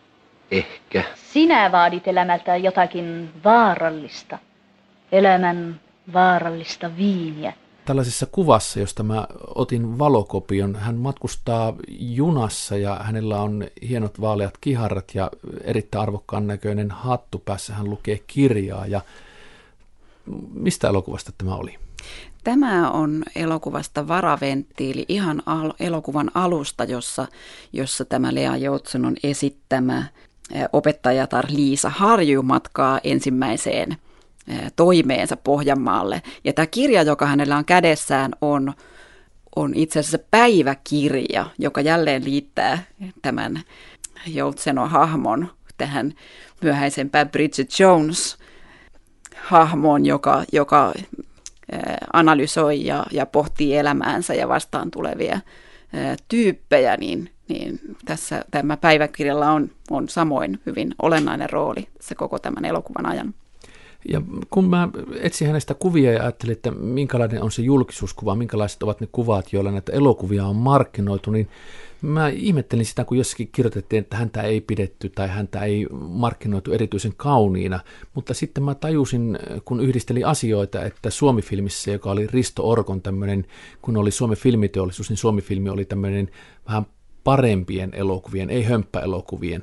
Ehkä. 0.52 1.04
Sinä 1.16 1.72
vaadit 1.72 2.08
elämältä 2.08 2.58
jotakin 2.58 3.30
vaarallista. 3.44 4.38
Elämän 5.12 5.80
vaarallista 6.14 6.98
viiniä. 6.98 7.54
Tällaisessa 7.86 8.26
kuvassa, 8.26 8.80
josta 8.80 9.04
mä 9.04 9.28
otin 9.56 10.00
valokopion, 10.00 10.76
hän 10.76 10.96
matkustaa 10.96 11.74
junassa 12.00 12.78
ja 12.78 12.96
hänellä 12.96 13.42
on 13.42 13.68
hienot 13.90 14.22
vaaleat 14.22 14.54
kiharrat 14.62 15.16
ja 15.16 15.32
erittäin 15.64 16.02
arvokkaan 16.02 16.48
näköinen 16.48 16.92
hattu 16.92 17.40
päässä. 17.40 17.74
Hän 17.74 17.90
lukee 17.90 18.20
kirjaa 18.28 18.88
ja 18.88 19.02
mistä 20.54 20.88
elokuvasta 20.88 21.32
tämä 21.38 21.56
oli? 21.56 21.78
Tämä 22.44 22.92
on 22.92 23.24
elokuvasta 23.36 24.08
Varaventtiili, 24.08 25.06
ihan 25.08 25.44
al- 25.46 25.74
elokuvan 25.80 26.32
alusta, 26.34 26.84
jossa, 26.84 27.28
jossa 27.74 28.06
tämä 28.06 28.36
Lea 28.36 28.58
Joutsenon 28.58 29.16
esittämä 29.24 30.04
opettajatar 30.74 31.46
Liisa 31.50 31.90
Harju 31.90 32.44
matkaa 32.44 33.00
ensimmäiseen 33.04 33.98
toimeensa 34.76 35.38
Pohjanmaalle. 35.38 36.22
Ja 36.44 36.54
tämä 36.54 36.66
kirja, 36.66 37.04
joka 37.04 37.26
hänellä 37.26 37.58
on 37.58 37.66
kädessään, 37.66 38.32
on, 38.42 38.74
on 39.56 39.72
itse 39.76 40.00
asiassa 40.00 40.20
päiväkirja, 40.32 41.46
joka 41.60 41.82
jälleen 41.82 42.26
liittää 42.26 42.84
tämän 43.22 43.62
Joutsenon 44.28 44.90
hahmon 44.90 45.52
tähän 45.78 46.14
myöhäisempään 46.62 47.30
Bridget 47.30 47.80
Jones 47.80 48.38
hahmoon, 49.42 50.06
joka, 50.06 50.44
joka 50.52 50.94
analysoi 52.14 52.86
ja, 52.86 53.06
ja 53.12 53.26
pohtii 53.26 53.78
elämäänsä 53.78 54.34
ja 54.34 54.48
vastaan 54.48 54.92
tulevia 54.92 55.40
tyyppejä, 56.28 56.98
niin, 56.98 57.30
niin 57.48 57.80
tässä 58.06 58.46
tämä 58.52 58.78
päiväkirjalla 58.78 59.52
on, 59.52 59.72
on 59.90 60.10
samoin 60.10 60.60
hyvin 60.66 60.96
olennainen 61.02 61.50
rooli 61.50 61.88
se 62.00 62.16
koko 62.16 62.40
tämän 62.40 62.66
elokuvan 62.66 63.06
ajan. 63.06 63.34
Ja 64.10 64.22
kun 64.50 64.70
mä 64.70 64.90
etsin 65.20 65.48
hänestä 65.48 65.74
kuvia 65.74 66.12
ja 66.12 66.22
ajattelin, 66.22 66.54
että 66.54 66.72
minkälainen 66.72 67.44
on 67.44 67.52
se 67.52 67.62
julkisuuskuva, 67.62 68.36
minkälaiset 68.36 68.84
ovat 68.84 69.02
ne 69.02 69.08
kuvat, 69.12 69.54
joilla 69.54 69.72
näitä 69.72 69.92
elokuvia 69.92 70.46
on 70.46 70.56
markkinoitu, 70.56 71.32
niin 71.32 71.48
mä 72.02 72.30
ihmettelin 72.30 72.86
sitä, 72.86 73.06
kun 73.06 73.18
jossakin 73.18 73.50
kirjoitettiin, 73.52 74.02
että 74.02 74.18
häntä 74.18 74.42
ei 74.42 74.62
pidetty 74.62 75.10
tai 75.10 75.28
häntä 75.28 75.64
ei 75.64 75.88
markkinoitu 75.92 76.72
erityisen 76.72 77.14
kauniina, 77.18 77.80
mutta 78.14 78.34
sitten 78.34 78.64
mä 78.64 78.76
tajusin, 78.76 79.40
kun 79.66 79.82
yhdistelin 79.82 80.26
asioita, 80.26 80.86
että 80.86 81.10
Suomi-filmissä, 81.10 81.92
joka 81.92 82.12
oli 82.12 82.28
Risto 82.28 82.70
Orkon 82.70 83.02
tämmöinen, 83.02 83.46
kun 83.82 83.98
oli 83.98 84.12
Suomen 84.12 84.38
filmiteollisuus, 84.38 85.10
niin 85.10 85.18
Suomi-filmi 85.18 85.70
oli 85.70 85.86
tämmöinen 85.86 86.30
vähän 86.68 86.86
parempien 87.24 87.90
elokuvien, 87.94 88.50
ei 88.50 88.64
hömppäelokuvien 88.64 89.62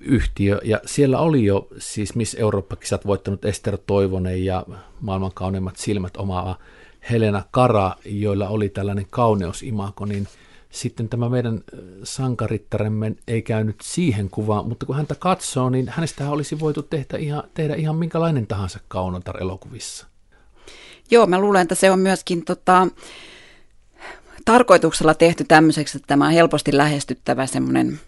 yhtiö, 0.00 0.60
ja 0.64 0.80
siellä 0.86 1.18
oli 1.18 1.44
jo 1.44 1.68
siis 1.78 2.14
Miss 2.14 2.36
Eurooppa-kisat 2.38 3.06
voittanut 3.06 3.44
Ester 3.44 3.78
Toivonen 3.86 4.44
ja 4.44 4.66
maailman 5.00 5.32
kauneimmat 5.34 5.76
silmät 5.76 6.16
omaava 6.16 6.58
Helena 7.10 7.42
Kara, 7.50 7.92
joilla 8.04 8.48
oli 8.48 8.68
tällainen 8.68 9.06
kauneusimako, 9.10 10.04
niin 10.04 10.28
sitten 10.70 11.08
tämä 11.08 11.28
meidän 11.28 11.60
sankarittaremme 12.04 13.12
ei 13.28 13.42
käynyt 13.42 13.76
siihen 13.82 14.30
kuvaan, 14.30 14.68
mutta 14.68 14.86
kun 14.86 14.96
häntä 14.96 15.14
katsoo, 15.14 15.70
niin 15.70 15.88
hänestä 15.88 16.30
olisi 16.30 16.60
voitu 16.60 16.82
tehdä 16.82 17.18
ihan, 17.18 17.42
tehdä 17.54 17.74
ihan 17.74 17.96
minkälainen 17.96 18.46
tahansa 18.46 18.80
kaunotar 18.88 19.42
elokuvissa. 19.42 20.06
Joo, 21.10 21.26
mä 21.26 21.40
luulen, 21.40 21.62
että 21.62 21.74
se 21.74 21.90
on 21.90 21.98
myöskin 21.98 22.44
tota, 22.44 22.88
tarkoituksella 24.44 25.14
tehty 25.14 25.44
tämmöiseksi, 25.44 25.98
että 25.98 26.06
tämä 26.06 26.26
on 26.26 26.32
helposti 26.32 26.76
lähestyttävä 26.76 27.46
semmoinen 27.46 28.00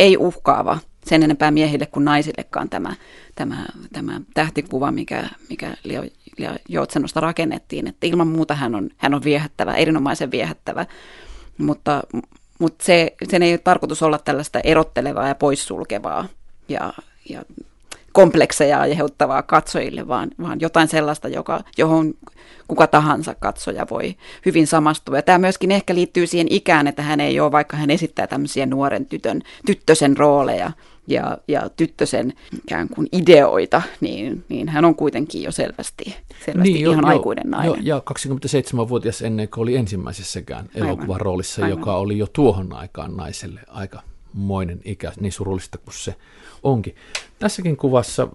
ei 0.00 0.16
uhkaava 0.16 0.78
sen 1.06 1.22
enempää 1.22 1.50
miehille 1.50 1.86
kuin 1.86 2.04
naisillekaan 2.04 2.68
tämä, 2.68 2.94
tämä, 3.34 3.66
tämä 3.92 4.20
tähtikuva, 4.34 4.90
mikä, 4.90 5.28
mikä 5.50 5.74
Leo 5.84 6.04
Joutsenosta 6.68 7.20
rakennettiin. 7.20 7.86
Että 7.86 8.06
ilman 8.06 8.28
muuta 8.28 8.54
hän 8.54 8.74
on, 8.74 8.90
hän 8.96 9.14
on 9.14 9.24
viehättävä, 9.24 9.74
erinomaisen 9.74 10.30
viehättävä, 10.30 10.86
mutta, 11.58 12.02
mutta 12.58 12.84
se, 12.84 13.14
sen 13.30 13.42
ei 13.42 13.52
ole 13.52 13.58
tarkoitus 13.58 14.02
olla 14.02 14.18
tällaista 14.18 14.60
erottelevaa 14.60 15.28
ja 15.28 15.34
poissulkevaa 15.34 16.28
ja, 16.68 16.92
ja 17.28 17.42
komplekseja 18.12 18.80
aiheuttavaa 18.80 19.42
katsojille, 19.42 20.08
vaan, 20.08 20.30
vaan 20.42 20.60
jotain 20.60 20.88
sellaista, 20.88 21.28
joka, 21.28 21.60
johon 21.78 22.14
kuka 22.68 22.86
tahansa 22.86 23.34
katsoja 23.34 23.86
voi 23.90 24.16
hyvin 24.46 24.66
samastua. 24.66 25.16
Ja 25.16 25.22
tämä 25.22 25.38
myöskin 25.38 25.72
ehkä 25.72 25.94
liittyy 25.94 26.26
siihen 26.26 26.46
ikään, 26.50 26.86
että 26.86 27.02
hän 27.02 27.20
ei 27.20 27.40
ole, 27.40 27.52
vaikka 27.52 27.76
hän 27.76 27.90
esittää 27.90 28.26
tämmöisiä 28.26 28.66
nuoren 28.66 29.06
tytön, 29.06 29.42
tyttösen 29.66 30.16
rooleja 30.16 30.72
ja, 31.06 31.38
ja 31.48 31.70
tyttösen 31.76 32.32
ikään 32.58 32.88
kuin 32.88 33.08
ideoita, 33.12 33.82
niin, 34.00 34.44
niin 34.48 34.68
hän 34.68 34.84
on 34.84 34.94
kuitenkin 34.94 35.42
jo 35.42 35.52
selvästi, 35.52 36.16
selvästi 36.44 36.72
niin, 36.72 36.90
ihan 36.90 37.04
jo, 37.04 37.08
aikuinen 37.08 37.50
nainen. 37.50 37.84
Jo, 37.84 37.96
ja 37.96 38.02
27-vuotias 38.10 39.22
ennen 39.22 39.48
kuin 39.48 39.62
oli 39.62 39.76
ensimmäisessäkään 39.76 40.68
elokuvan 40.74 41.20
roolissa, 41.20 41.68
joka 41.68 41.96
oli 41.96 42.18
jo 42.18 42.26
tuohon 42.32 42.72
aikaan 42.72 43.16
naiselle 43.16 43.60
aika 43.68 44.02
moinen 44.32 44.80
ikä, 44.84 45.12
niin 45.20 45.32
surullista 45.32 45.78
kuin 45.78 45.94
se 45.94 46.14
onkin. 46.62 46.94
Tässäkin 47.38 47.76
kuvassa 47.76 48.28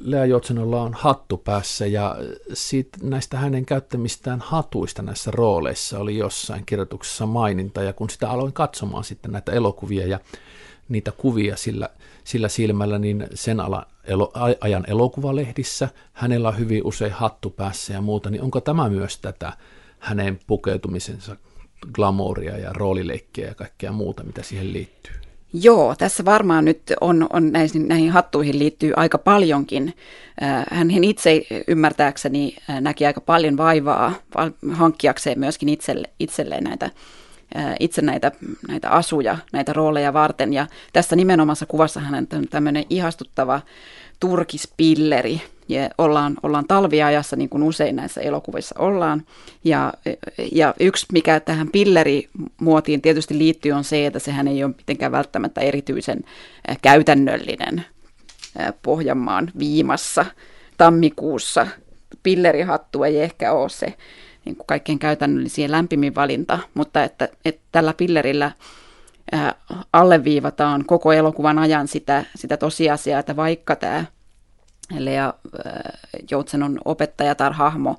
Lea 0.00 0.24
Joutsenolla 0.24 0.82
on 0.82 0.94
hattu 0.94 1.36
päässä 1.36 1.86
ja 1.86 2.16
siitä, 2.52 2.98
näistä 3.02 3.38
hänen 3.38 3.66
käyttämistään 3.66 4.40
hatuista 4.40 5.02
näissä 5.02 5.30
rooleissa 5.30 5.98
oli 5.98 6.18
jossain 6.18 6.62
kirjoituksessa 6.66 7.26
maininta 7.26 7.82
ja 7.82 7.92
kun 7.92 8.10
sitä 8.10 8.30
aloin 8.30 8.52
katsomaan 8.52 9.04
sitten 9.04 9.32
näitä 9.32 9.52
elokuvia 9.52 10.06
ja 10.06 10.20
niitä 10.88 11.12
kuvia 11.12 11.56
sillä, 11.56 11.88
sillä 12.24 12.48
silmällä, 12.48 12.98
niin 12.98 13.26
sen 13.34 13.60
ala, 13.60 13.86
elo, 14.04 14.32
ajan 14.60 14.84
elokuvalehdissä 14.88 15.88
hänellä 16.12 16.48
on 16.48 16.58
hyvin 16.58 16.86
usein 16.86 17.12
hattu 17.12 17.50
päässä 17.50 17.92
ja 17.92 18.00
muuta, 18.00 18.30
niin 18.30 18.42
onko 18.42 18.60
tämä 18.60 18.88
myös 18.88 19.18
tätä 19.18 19.52
hänen 19.98 20.40
pukeutumisensa 20.46 21.36
glamouria 21.92 22.58
ja 22.58 22.72
roolileikkiä 22.72 23.46
ja 23.48 23.54
kaikkea 23.54 23.92
muuta, 23.92 24.24
mitä 24.24 24.42
siihen 24.42 24.72
liittyy? 24.72 25.23
Joo, 25.62 25.94
tässä 25.98 26.24
varmaan 26.24 26.64
nyt 26.64 26.82
on, 27.00 27.26
on 27.32 27.52
näihin, 27.52 27.88
näihin 27.88 28.10
hattuihin 28.10 28.58
liittyy 28.58 28.92
aika 28.96 29.18
paljonkin. 29.18 29.94
Äh, 30.42 30.64
hän, 30.70 31.04
itse 31.04 31.42
ymmärtääkseni 31.68 32.56
äh, 32.70 32.80
näki 32.80 33.06
aika 33.06 33.20
paljon 33.20 33.56
vaivaa 33.56 34.12
hankkiakseen 34.72 35.38
myöskin 35.38 35.68
itselle, 35.68 36.10
itselleen 36.20 36.64
näitä, 36.64 36.90
äh, 37.56 37.74
itse 37.80 38.02
näitä, 38.02 38.32
näitä 38.68 38.90
asuja, 38.90 39.38
näitä 39.52 39.72
rooleja 39.72 40.12
varten. 40.12 40.52
Ja 40.52 40.66
tässä 40.92 41.16
nimenomaisessa 41.16 41.66
kuvassa 41.66 42.00
hän 42.00 42.26
on 42.32 42.48
tämmöinen 42.50 42.84
ihastuttava 42.90 43.60
turkispilleri, 44.20 45.42
ja 45.68 45.90
ollaan, 45.98 46.36
ollaan 46.42 46.64
talviajassa, 46.68 47.36
niin 47.36 47.48
kuin 47.48 47.62
usein 47.62 47.96
näissä 47.96 48.20
elokuvissa 48.20 48.74
ollaan. 48.78 49.22
Ja, 49.64 49.92
ja 50.52 50.74
yksi, 50.80 51.06
mikä 51.12 51.40
tähän 51.40 51.70
pillerimuotiin 51.70 53.02
tietysti 53.02 53.38
liittyy, 53.38 53.72
on 53.72 53.84
se, 53.84 54.06
että 54.06 54.18
sehän 54.18 54.48
ei 54.48 54.64
ole 54.64 54.74
mitenkään 54.78 55.12
välttämättä 55.12 55.60
erityisen 55.60 56.20
käytännöllinen 56.82 57.84
Pohjanmaan 58.82 59.50
viimassa 59.58 60.26
tammikuussa. 60.76 61.66
Pillerihattu 62.22 63.04
ei 63.04 63.20
ehkä 63.20 63.52
ole 63.52 63.68
se 63.68 63.94
niin 64.44 64.56
kuin 64.56 64.66
kaikkein 64.66 64.98
käytännöllisin 64.98 65.70
lämpimin 65.70 66.14
valinta, 66.14 66.58
mutta 66.74 67.04
että, 67.04 67.28
että 67.44 67.62
tällä 67.72 67.92
pillerillä 67.92 68.52
alleviivataan 69.92 70.84
koko 70.84 71.12
elokuvan 71.12 71.58
ajan 71.58 71.88
sitä, 71.88 72.24
sitä 72.34 72.56
tosiasiaa, 72.56 73.20
että 73.20 73.36
vaikka 73.36 73.76
tämä 73.76 74.04
Lea 74.98 75.26
äh, 75.66 75.72
Joutsenon 76.30 76.78
opettajatar-hahmo 76.84 77.96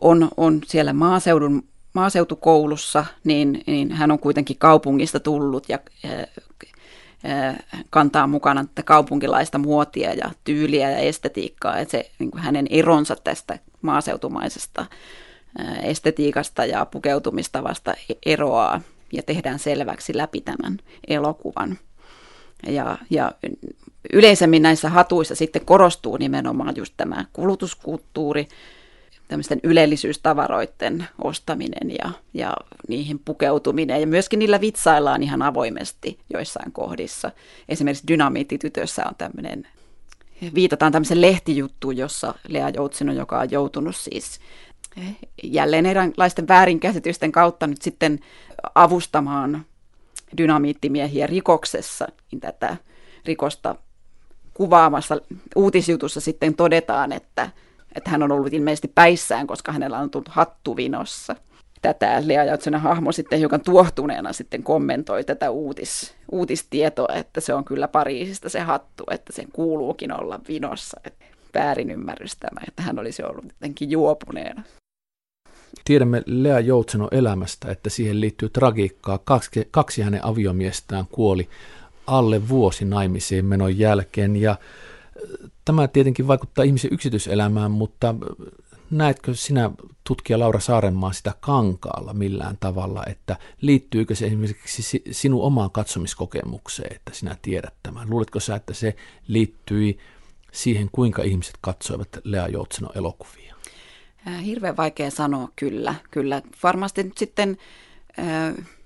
on, 0.00 0.28
on 0.36 0.60
siellä 0.66 0.92
maaseudun, 0.92 1.64
maaseutukoulussa, 1.92 3.04
niin, 3.24 3.62
niin 3.66 3.92
hän 3.92 4.10
on 4.10 4.18
kuitenkin 4.18 4.58
kaupungista 4.58 5.20
tullut 5.20 5.68
ja 5.68 5.78
äh, 6.04 6.12
äh, 7.30 7.56
kantaa 7.90 8.26
mukana 8.26 8.64
tätä 8.64 8.82
kaupunkilaista 8.82 9.58
muotia 9.58 10.12
ja 10.12 10.30
tyyliä 10.44 10.90
ja 10.90 10.98
estetiikkaa. 10.98 11.78
Että 11.78 11.92
se 11.92 12.10
niin 12.18 12.30
kuin 12.30 12.42
hänen 12.42 12.66
eronsa 12.70 13.16
tästä 13.24 13.58
maaseutumaisesta 13.82 14.86
estetiikasta 15.82 16.64
ja 16.66 16.86
pukeutumistavasta 16.86 17.92
e-, 17.92 18.32
eroaa 18.32 18.80
ja 19.12 19.22
tehdään 19.22 19.58
selväksi 19.58 20.16
läpi 20.16 20.40
tämän 20.40 20.78
elokuvan. 21.08 21.78
Ja, 22.66 22.98
ja 23.10 23.32
yleisemmin 24.12 24.62
näissä 24.62 24.88
hatuissa 24.88 25.34
sitten 25.34 25.64
korostuu 25.64 26.16
nimenomaan 26.16 26.76
just 26.76 26.94
tämä 26.96 27.24
kulutuskulttuuri, 27.32 28.48
tämmöisten 29.28 29.60
ylellisyystavaroiden 29.62 31.06
ostaminen 31.24 31.90
ja, 31.98 32.10
ja 32.34 32.56
niihin 32.88 33.18
pukeutuminen. 33.18 34.00
Ja 34.00 34.06
myöskin 34.06 34.38
niillä 34.38 34.60
vitsaillaan 34.60 35.22
ihan 35.22 35.42
avoimesti 35.42 36.18
joissain 36.32 36.72
kohdissa. 36.72 37.30
Esimerkiksi 37.68 38.08
Dynamiittitytössä 38.08 39.04
on 39.08 39.14
tämmöinen, 39.18 39.68
viitataan 40.54 40.92
tämmöisen 40.92 41.20
lehtijuttuun, 41.20 41.96
jossa 41.96 42.34
Lea 42.48 42.68
Joutsino, 42.68 43.12
joka 43.12 43.38
on 43.38 43.50
joutunut 43.50 43.96
siis 43.96 44.40
jälleen 45.42 45.86
erilaisten 45.86 46.48
väärinkäsitysten 46.48 47.32
kautta 47.32 47.66
nyt 47.66 47.82
sitten 47.82 48.20
avustamaan 48.74 49.64
dynamiittimiehiä 50.38 51.26
rikoksessa, 51.26 52.06
niin 52.30 52.40
tätä 52.40 52.76
rikosta 53.24 53.76
kuvaamassa 54.54 55.16
uutisjutussa 55.56 56.20
sitten 56.20 56.54
todetaan, 56.54 57.12
että, 57.12 57.50
että 57.94 58.10
hän 58.10 58.22
on 58.22 58.32
ollut 58.32 58.52
ilmeisesti 58.52 58.92
päissään, 58.94 59.46
koska 59.46 59.72
hänellä 59.72 59.98
on 59.98 60.10
tullut 60.10 60.28
hattu 60.28 60.76
vinossa. 60.76 61.36
Tätä 61.82 62.22
Lea 62.26 62.44
Jautsonen 62.44 62.80
hahmo 62.80 63.12
sitten 63.12 63.38
hiukan 63.38 63.60
tuohtuneena 63.60 64.32
sitten 64.32 64.62
kommentoi 64.62 65.24
tätä 65.24 65.50
uutis, 65.50 66.14
uutistietoa, 66.32 67.14
että 67.14 67.40
se 67.40 67.54
on 67.54 67.64
kyllä 67.64 67.88
Pariisista 67.88 68.48
se 68.48 68.60
hattu, 68.60 69.04
että 69.10 69.32
sen 69.32 69.48
kuuluukin 69.52 70.20
olla 70.20 70.40
vinossa. 70.48 71.00
Että 71.04 71.24
väärin 71.54 71.90
ymmärrystämä, 71.90 72.60
että 72.68 72.82
hän 72.82 72.98
olisi 72.98 73.22
ollut 73.22 73.44
jotenkin 73.44 73.90
juopuneena. 73.90 74.62
Tiedämme 75.84 76.22
Lea 76.26 76.60
Joutsenon 76.60 77.08
elämästä, 77.10 77.70
että 77.70 77.90
siihen 77.90 78.20
liittyy 78.20 78.48
tragiikkaa. 78.48 79.18
Kaksi, 79.24 79.68
kaksi 79.70 80.02
hänen 80.02 80.24
aviomiestään 80.24 81.06
kuoli 81.06 81.48
alle 82.06 82.48
vuosi 82.48 82.84
naimisiin 82.84 83.44
menon 83.44 83.78
jälkeen 83.78 84.36
ja 84.36 84.50
äh, 84.50 85.50
tämä 85.64 85.88
tietenkin 85.88 86.26
vaikuttaa 86.26 86.64
ihmisen 86.64 86.92
yksityiselämään, 86.92 87.70
mutta 87.70 88.08
äh, 88.08 88.46
näetkö 88.90 89.34
sinä 89.34 89.70
tutkija 90.04 90.38
Laura 90.38 90.60
Saarenmaa 90.60 91.12
sitä 91.12 91.34
kankaalla 91.40 92.14
millään 92.14 92.56
tavalla, 92.60 93.02
että 93.06 93.36
liittyykö 93.60 94.14
se 94.14 94.26
esimerkiksi 94.26 95.02
sinun 95.10 95.42
omaan 95.42 95.70
katsomiskokemukseen, 95.70 96.96
että 96.96 97.14
sinä 97.14 97.36
tiedät 97.42 97.74
tämän? 97.82 98.10
Luuletko 98.10 98.40
sä, 98.40 98.54
että 98.54 98.74
se 98.74 98.96
liittyi 99.28 99.98
siihen, 100.52 100.88
kuinka 100.92 101.22
ihmiset 101.22 101.54
katsoivat 101.60 102.08
Lea 102.24 102.48
Joutsenon 102.48 102.92
elokuvia? 102.94 103.54
Äh, 104.28 104.44
hirveän 104.44 104.76
vaikea 104.76 105.10
sanoa, 105.10 105.48
kyllä. 105.56 105.94
kyllä. 106.10 106.42
Varmasti 106.62 107.02
nyt 107.02 107.18
sitten 107.18 107.58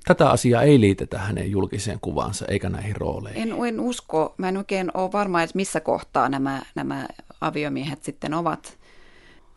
tätä 0.09 0.31
asiaa 0.31 0.63
ei 0.63 0.81
liitetä 0.81 1.19
hänen 1.19 1.51
julkiseen 1.51 1.99
kuvaansa 2.01 2.45
eikä 2.49 2.69
näihin 2.69 2.97
rooleihin. 2.97 3.43
En, 3.43 3.67
en 3.69 3.81
usko, 3.81 4.35
mä 4.39 4.49
en 4.49 4.57
oikein 4.57 4.91
ole 4.95 5.13
varma, 5.13 5.43
että 5.43 5.57
missä 5.57 5.81
kohtaa 5.81 6.29
nämä, 6.29 6.63
nämä 6.75 7.09
aviomiehet 7.41 8.03
sitten 8.05 8.35
ovat 8.35 8.79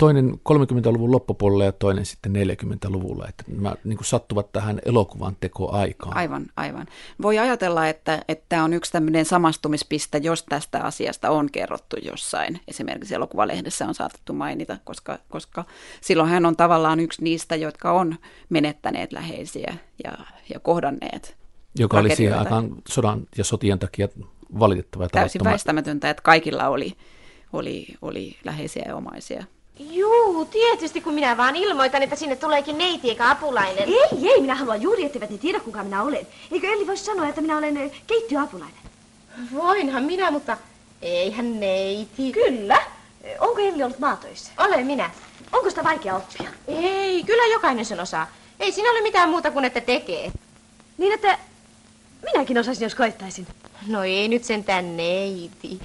toinen 0.02 0.34
30-luvun 0.34 1.12
loppupuolella 1.12 1.64
ja 1.64 1.72
toinen 1.72 2.06
sitten 2.06 2.34
40-luvulla, 2.36 3.26
että 3.30 3.44
nämä 3.48 3.76
niin 3.84 3.98
kuin 3.98 4.06
sattuvat 4.06 4.52
tähän 4.52 4.82
elokuvan 4.86 5.38
tekoaikaan. 5.40 6.18
Aivan, 6.18 6.46
aivan. 6.56 6.88
Voi 7.22 7.40
ajatella, 7.40 7.88
että, 7.88 8.22
että 8.28 8.46
tämä 8.50 8.64
on 8.64 8.74
yksi 8.74 8.92
tämmöinen 8.92 9.26
samastumispiste, 9.26 10.18
jos 10.18 10.44
tästä 10.44 10.84
asiasta 10.84 11.30
on 11.30 11.52
kerrottu 11.52 11.96
jossain. 12.02 12.60
Esimerkiksi 12.68 13.16
elokuvalehdessä 13.16 13.88
on 13.88 13.96
saatettu 13.96 14.34
mainita, 14.34 14.78
koska, 14.84 15.20
koska 15.30 15.66
silloin 16.02 16.30
hän 16.30 16.46
on 16.46 16.56
tavallaan 16.56 17.00
yksi 17.00 17.24
niistä, 17.24 17.56
jotka 17.56 17.92
on 17.92 18.16
menettäneet 18.50 19.12
läheisiä 19.12 19.76
ja, 20.04 20.12
ja 20.54 20.60
kohdanneet 20.60 21.42
joka 21.80 22.00
oli 22.00 22.16
siihen 22.16 22.40
aikaan 22.40 22.70
sodan 22.88 23.28
ja 23.38 23.44
sotien 23.44 23.80
takia 23.80 24.08
valitettava 24.60 25.04
ja 25.04 25.10
Täysin 25.10 25.44
väistämätöntä, 25.44 26.10
että 26.10 26.24
kaikilla 26.24 26.68
oli, 26.68 26.94
oli, 27.54 27.88
oli 28.02 28.38
läheisiä 28.44 28.84
ja 28.88 28.96
omaisia. 28.96 29.44
Juu, 29.90 30.46
tietysti 30.46 31.02
kun 31.02 31.14
minä 31.14 31.38
vaan 31.38 31.56
ilmoitan, 31.56 32.04
että 32.04 32.16
sinne 32.16 32.36
tuleekin 32.36 32.78
neiti 32.78 33.10
eikä 33.10 33.30
apulainen. 33.30 33.90
Ei, 33.90 34.30
ei, 34.30 34.42
minä 34.42 34.56
haluan 34.56 34.82
juuri, 34.82 35.06
etteivät 35.06 35.30
ne 35.30 35.38
tiedä 35.38 35.60
kuka 35.60 35.84
minä 35.84 36.04
olen. 36.04 36.28
Eikö 36.52 36.68
Elli 36.68 36.88
voisi 36.88 37.06
sanoa, 37.06 37.28
että 37.28 37.42
minä 37.42 37.58
olen 37.58 37.78
eh, 37.78 37.92
keittiöapulainen? 38.08 38.78
Voinhan 39.54 40.04
minä, 40.04 40.32
mutta 40.32 40.58
eihän 41.02 41.60
neiti. 41.60 42.32
Kyllä. 42.32 42.78
Onko 43.40 43.62
Elli 43.62 43.84
ollut 43.84 44.00
maatöissä? 44.00 44.52
Olen 44.58 44.86
minä. 44.86 45.10
Onko 45.52 45.70
sitä 45.70 45.84
vaikea 45.84 46.16
oppia? 46.16 46.50
Ei, 46.68 47.24
kyllä 47.24 47.54
jokainen 47.54 47.86
sen 47.86 48.00
osaa. 48.00 48.28
Ei 48.60 48.72
siinä 48.72 48.92
ole 48.92 49.02
mitään 49.02 49.30
muuta 49.30 49.52
kuin 49.52 49.66
että 49.66 49.82
tekee. 49.82 50.32
Niin, 50.98 51.14
että 51.14 51.38
minäkin 52.34 52.58
osaisin, 52.58 52.86
jos 52.86 52.96
koittaisin. 52.96 53.48
No 53.88 54.04
ei 54.04 54.28
nyt 54.28 54.44
sentään 54.44 54.98
neiti. 54.98 55.80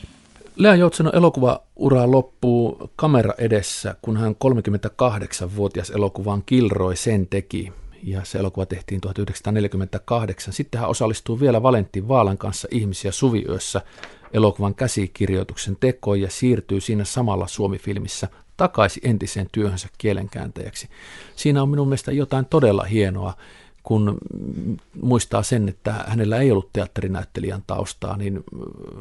Lea 0.56 0.74
Joutsenon 0.74 1.16
elokuvaura 1.16 2.10
loppuu 2.10 2.90
kamera 2.96 3.34
edessä, 3.38 3.94
kun 4.02 4.16
hän 4.16 4.36
38-vuotias 4.44 5.90
elokuvan 5.90 6.42
Kilroi 6.46 6.96
sen 6.96 7.26
teki. 7.26 7.72
Ja 8.02 8.24
se 8.24 8.38
elokuva 8.38 8.66
tehtiin 8.66 9.00
1948. 9.00 10.54
Sitten 10.54 10.80
hän 10.80 10.90
osallistuu 10.90 11.40
vielä 11.40 11.62
Valentin 11.62 12.08
Vaalan 12.08 12.38
kanssa 12.38 12.68
ihmisiä 12.70 13.12
suviyössä 13.12 13.80
elokuvan 14.32 14.74
käsikirjoituksen 14.74 15.76
tekoon 15.80 16.20
ja 16.20 16.30
siirtyy 16.30 16.80
siinä 16.80 17.04
samalla 17.04 17.46
Suomi-filmissä 17.46 18.28
takaisin 18.56 19.08
entiseen 19.08 19.48
työhönsä 19.52 19.88
kielenkääntäjäksi. 19.98 20.88
Siinä 21.36 21.62
on 21.62 21.68
minun 21.68 21.88
mielestä 21.88 22.12
jotain 22.12 22.46
todella 22.46 22.84
hienoa 22.84 23.34
kun 23.86 24.18
muistaa 25.02 25.42
sen, 25.42 25.68
että 25.68 25.92
hänellä 25.92 26.36
ei 26.38 26.50
ollut 26.50 26.72
teatterinäyttelijän 26.72 27.62
taustaa, 27.66 28.16
niin 28.16 28.44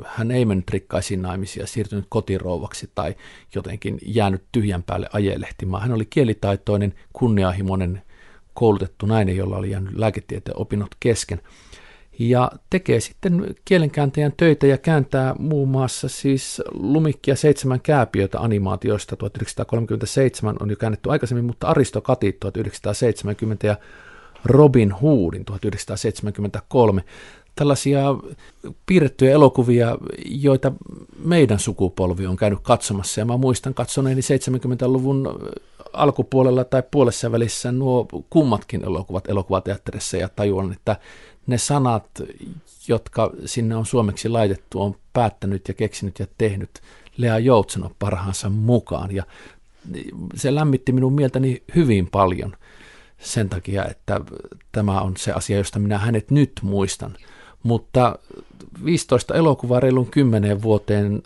hän 0.05 0.31
ei 0.31 0.45
mennyt 0.45 0.69
rikkaisiin 0.69 1.21
naimisiin 1.21 1.63
ja 1.63 1.67
siirtynyt 1.67 2.05
kotirouvaksi 2.09 2.89
tai 2.95 3.15
jotenkin 3.55 3.99
jäänyt 4.05 4.43
tyhjän 4.51 4.83
päälle 4.83 5.09
ajelehtimaan. 5.13 5.83
Hän 5.83 5.91
oli 5.91 6.05
kielitaitoinen, 6.05 6.93
kunnianhimoinen, 7.13 8.01
koulutettu 8.53 9.05
nainen, 9.05 9.37
jolla 9.37 9.57
oli 9.57 9.71
jäänyt 9.71 9.97
lääketieteen 9.97 10.59
opinnot 10.59 10.95
kesken. 10.99 11.41
Ja 12.19 12.51
tekee 12.69 12.99
sitten 12.99 13.55
kielenkääntäjän 13.65 14.33
töitä 14.37 14.67
ja 14.67 14.77
kääntää 14.77 15.35
muun 15.39 15.69
muassa 15.69 16.09
siis 16.09 16.61
Lumikkia 16.73 17.35
seitsemän 17.35 17.81
kääpiötä 17.81 18.39
animaatioista 18.39 19.15
1937 19.15 20.55
on 20.59 20.69
jo 20.69 20.75
käännetty 20.75 21.11
aikaisemmin, 21.11 21.45
mutta 21.45 21.67
Aristokatit 21.67 22.39
1970 22.39 23.67
ja 23.67 23.77
Robin 24.45 24.91
Hoodin 24.91 25.45
1973. 25.45 27.03
Tällaisia 27.55 28.01
piirrettyjä 28.85 29.31
elokuvia, 29.31 29.97
joita 30.25 30.71
meidän 31.23 31.59
sukupolvi 31.59 32.27
on 32.27 32.35
käynyt 32.35 32.59
katsomassa. 32.59 33.21
Ja 33.21 33.25
mä 33.25 33.37
muistan 33.37 33.73
katsoneeni 33.73 34.21
70-luvun 34.21 35.39
alkupuolella 35.93 36.63
tai 36.63 36.83
puolessa 36.91 37.31
välissä 37.31 37.71
nuo 37.71 38.07
kummatkin 38.29 38.85
elokuvat 38.85 39.29
elokuvateatterissa 39.29 40.17
ja 40.17 40.29
tajuan, 40.29 40.71
että 40.71 40.95
ne 41.47 41.57
sanat, 41.57 42.21
jotka 42.87 43.31
sinne 43.45 43.75
on 43.75 43.85
suomeksi 43.85 44.29
laitettu, 44.29 44.81
on 44.81 44.95
päättänyt 45.13 45.67
ja 45.67 45.73
keksinyt 45.73 46.19
ja 46.19 46.27
tehnyt 46.37 46.69
Lea 47.17 47.39
Joutseno 47.39 47.91
parhaansa 47.99 48.49
mukaan. 48.49 49.15
Ja 49.15 49.23
se 50.35 50.55
lämmitti 50.55 50.91
minun 50.91 51.13
mieltäni 51.13 51.63
hyvin 51.75 52.07
paljon– 52.07 52.55
sen 53.19 53.49
takia, 53.49 53.85
että 53.85 54.21
tämä 54.71 55.01
on 55.01 55.17
se 55.17 55.31
asia, 55.31 55.57
josta 55.57 55.79
minä 55.79 55.97
hänet 55.97 56.31
nyt 56.31 56.51
muistan. 56.61 57.17
Mutta 57.63 58.19
15 58.85 59.33
elokuvaa 59.33 59.79
reilun 59.79 60.11
10 60.11 60.61
vuoteen, 60.61 61.21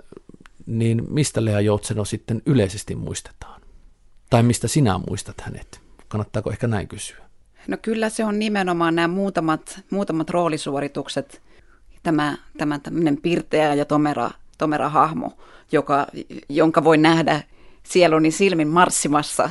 niin 0.66 1.04
mistä 1.10 1.46
Lea 1.46 1.62
Joutseno 1.62 2.06
sitten 2.06 2.42
yleisesti 2.46 2.96
muistetaan? 2.96 3.62
Tai 4.30 4.44
mistä 4.44 4.68
sinä 4.68 5.00
muistat 5.08 5.42
hänet? 5.42 5.82
Kannattaako 6.08 6.52
ehkä 6.52 6.68
näin 6.68 6.88
kysyä? 6.88 7.30
No 7.68 7.78
kyllä 7.82 8.10
se 8.10 8.26
on 8.26 8.40
nimenomaan 8.40 8.96
nämä 8.96 9.08
muutamat, 9.08 9.80
muutamat 9.90 10.30
roolisuoritukset, 10.30 11.42
tämä, 12.04 12.38
tämä 12.58 12.80
tämmöinen 12.80 13.18
pirteä 13.18 13.74
ja 13.74 13.86
tomera, 13.86 14.32
tomera 14.58 14.90
hahmo, 14.90 15.38
joka, 15.72 16.08
jonka 16.50 16.84
voi 16.84 16.98
nähdä 16.98 17.44
sieluni 17.84 18.32
silmin 18.32 18.68
marssimassa 18.68 19.50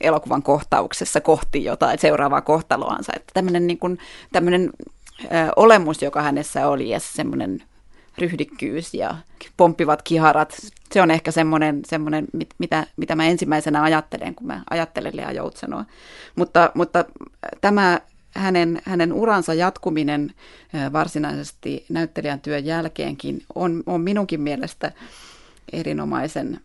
elokuvan 0.00 0.42
kohtauksessa 0.42 1.20
kohti 1.20 1.64
jotain 1.64 1.98
seuraavaa 1.98 2.40
kohtaloansa. 2.40 3.12
Että 3.16 3.30
tämmöinen, 3.34 3.66
niin 3.66 3.78
kuin, 3.78 3.98
tämmöinen 4.32 4.70
ö, 5.24 5.26
olemus, 5.56 6.02
joka 6.02 6.22
hänessä 6.22 6.68
oli 6.68 6.88
ja 6.88 7.00
semmoinen 7.00 7.62
ryhdikkyys 8.18 8.94
ja 8.94 9.16
pomppivat 9.56 10.02
kiharat, 10.02 10.54
se 10.92 11.02
on 11.02 11.10
ehkä 11.10 11.30
semmoinen, 11.30 11.80
semmoinen 11.86 12.26
mit, 12.32 12.54
mitä, 12.58 12.86
mitä 12.96 13.16
mä 13.16 13.26
ensimmäisenä 13.26 13.82
ajattelen, 13.82 14.34
kun 14.34 14.46
mä 14.46 14.62
ajattelen 14.70 15.16
Lea 15.16 15.32
Joutsenoa. 15.32 15.84
Mutta, 16.36 16.70
mutta 16.74 17.04
tämä 17.60 18.00
hänen, 18.34 18.82
hänen 18.84 19.12
uransa 19.12 19.54
jatkuminen 19.54 20.34
varsinaisesti 20.92 21.86
näyttelijän 21.88 22.40
työn 22.40 22.64
jälkeenkin 22.64 23.42
on, 23.54 23.82
on 23.86 24.00
minunkin 24.00 24.40
mielestä 24.40 24.92
erinomaisen, 25.72 26.60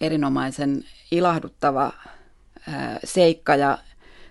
erinomaisen 0.00 0.84
ilahduttava 1.10 1.92
seikka 3.04 3.56
ja, 3.56 3.78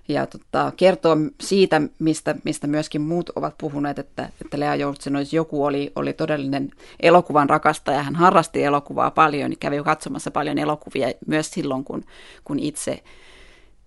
ja 0.08 0.28
tota, 0.28 0.72
kertoo 0.78 1.18
siitä, 1.42 1.82
mistä, 2.00 2.36
mistä 2.44 2.68
myöskin 2.68 3.02
muut 3.02 3.30
ovat 3.30 3.58
puhuneet, 3.58 4.00
että, 4.00 4.30
että 4.42 4.60
Lea 4.60 4.76
Joutsenois 4.76 5.34
joku 5.34 5.66
oli, 5.66 5.92
oli 5.96 6.14
todellinen 6.14 6.72
elokuvan 7.00 7.50
rakastaja. 7.50 8.04
Hän 8.04 8.16
harrasti 8.16 8.64
elokuvaa 8.64 9.12
paljon, 9.12 9.52
kävi 9.60 9.84
katsomassa 9.84 10.32
paljon 10.32 10.58
elokuvia 10.58 11.12
myös 11.28 11.52
silloin, 11.52 11.84
kun, 11.84 12.04
kun 12.44 12.60
itse, 12.60 13.04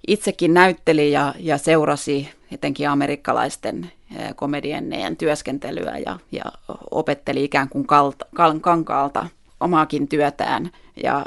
itsekin 0.07 0.55
näytteli 0.55 1.13
ja, 1.13 1.35
ja 1.39 1.59
seurasi 1.59 2.29
etenkin 2.53 2.89
amerikkalaisten 2.89 3.93
komediennejen 4.37 5.17
työskentelyä 5.17 5.99
ja, 6.07 6.19
ja 6.33 6.45
opetteli 6.91 7.45
ikään 7.45 7.69
kuin 7.69 7.87
kalta, 7.87 8.27
kankaalta 8.61 9.27
omaakin 9.61 10.09
työtään. 10.09 10.71
Ja, 11.03 11.27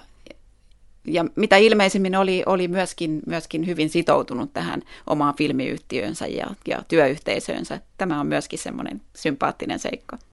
ja 1.08 1.26
mitä 1.36 1.58
ilmeisimmin 1.58 2.16
oli, 2.16 2.44
oli 2.46 2.68
myöskin, 2.68 3.22
myöskin 3.26 3.68
hyvin 3.68 3.90
sitoutunut 3.90 4.54
tähän 4.54 4.82
omaan 5.08 5.36
filmiyhtiönsä 5.36 6.28
ja, 6.28 6.48
ja 6.68 6.84
työyhteisöönsä. 6.88 7.82
Tämä 7.98 8.20
on 8.20 8.28
myöskin 8.28 8.60
semmoinen 8.60 9.02
sympaattinen 9.16 9.80
seikka. 9.80 10.18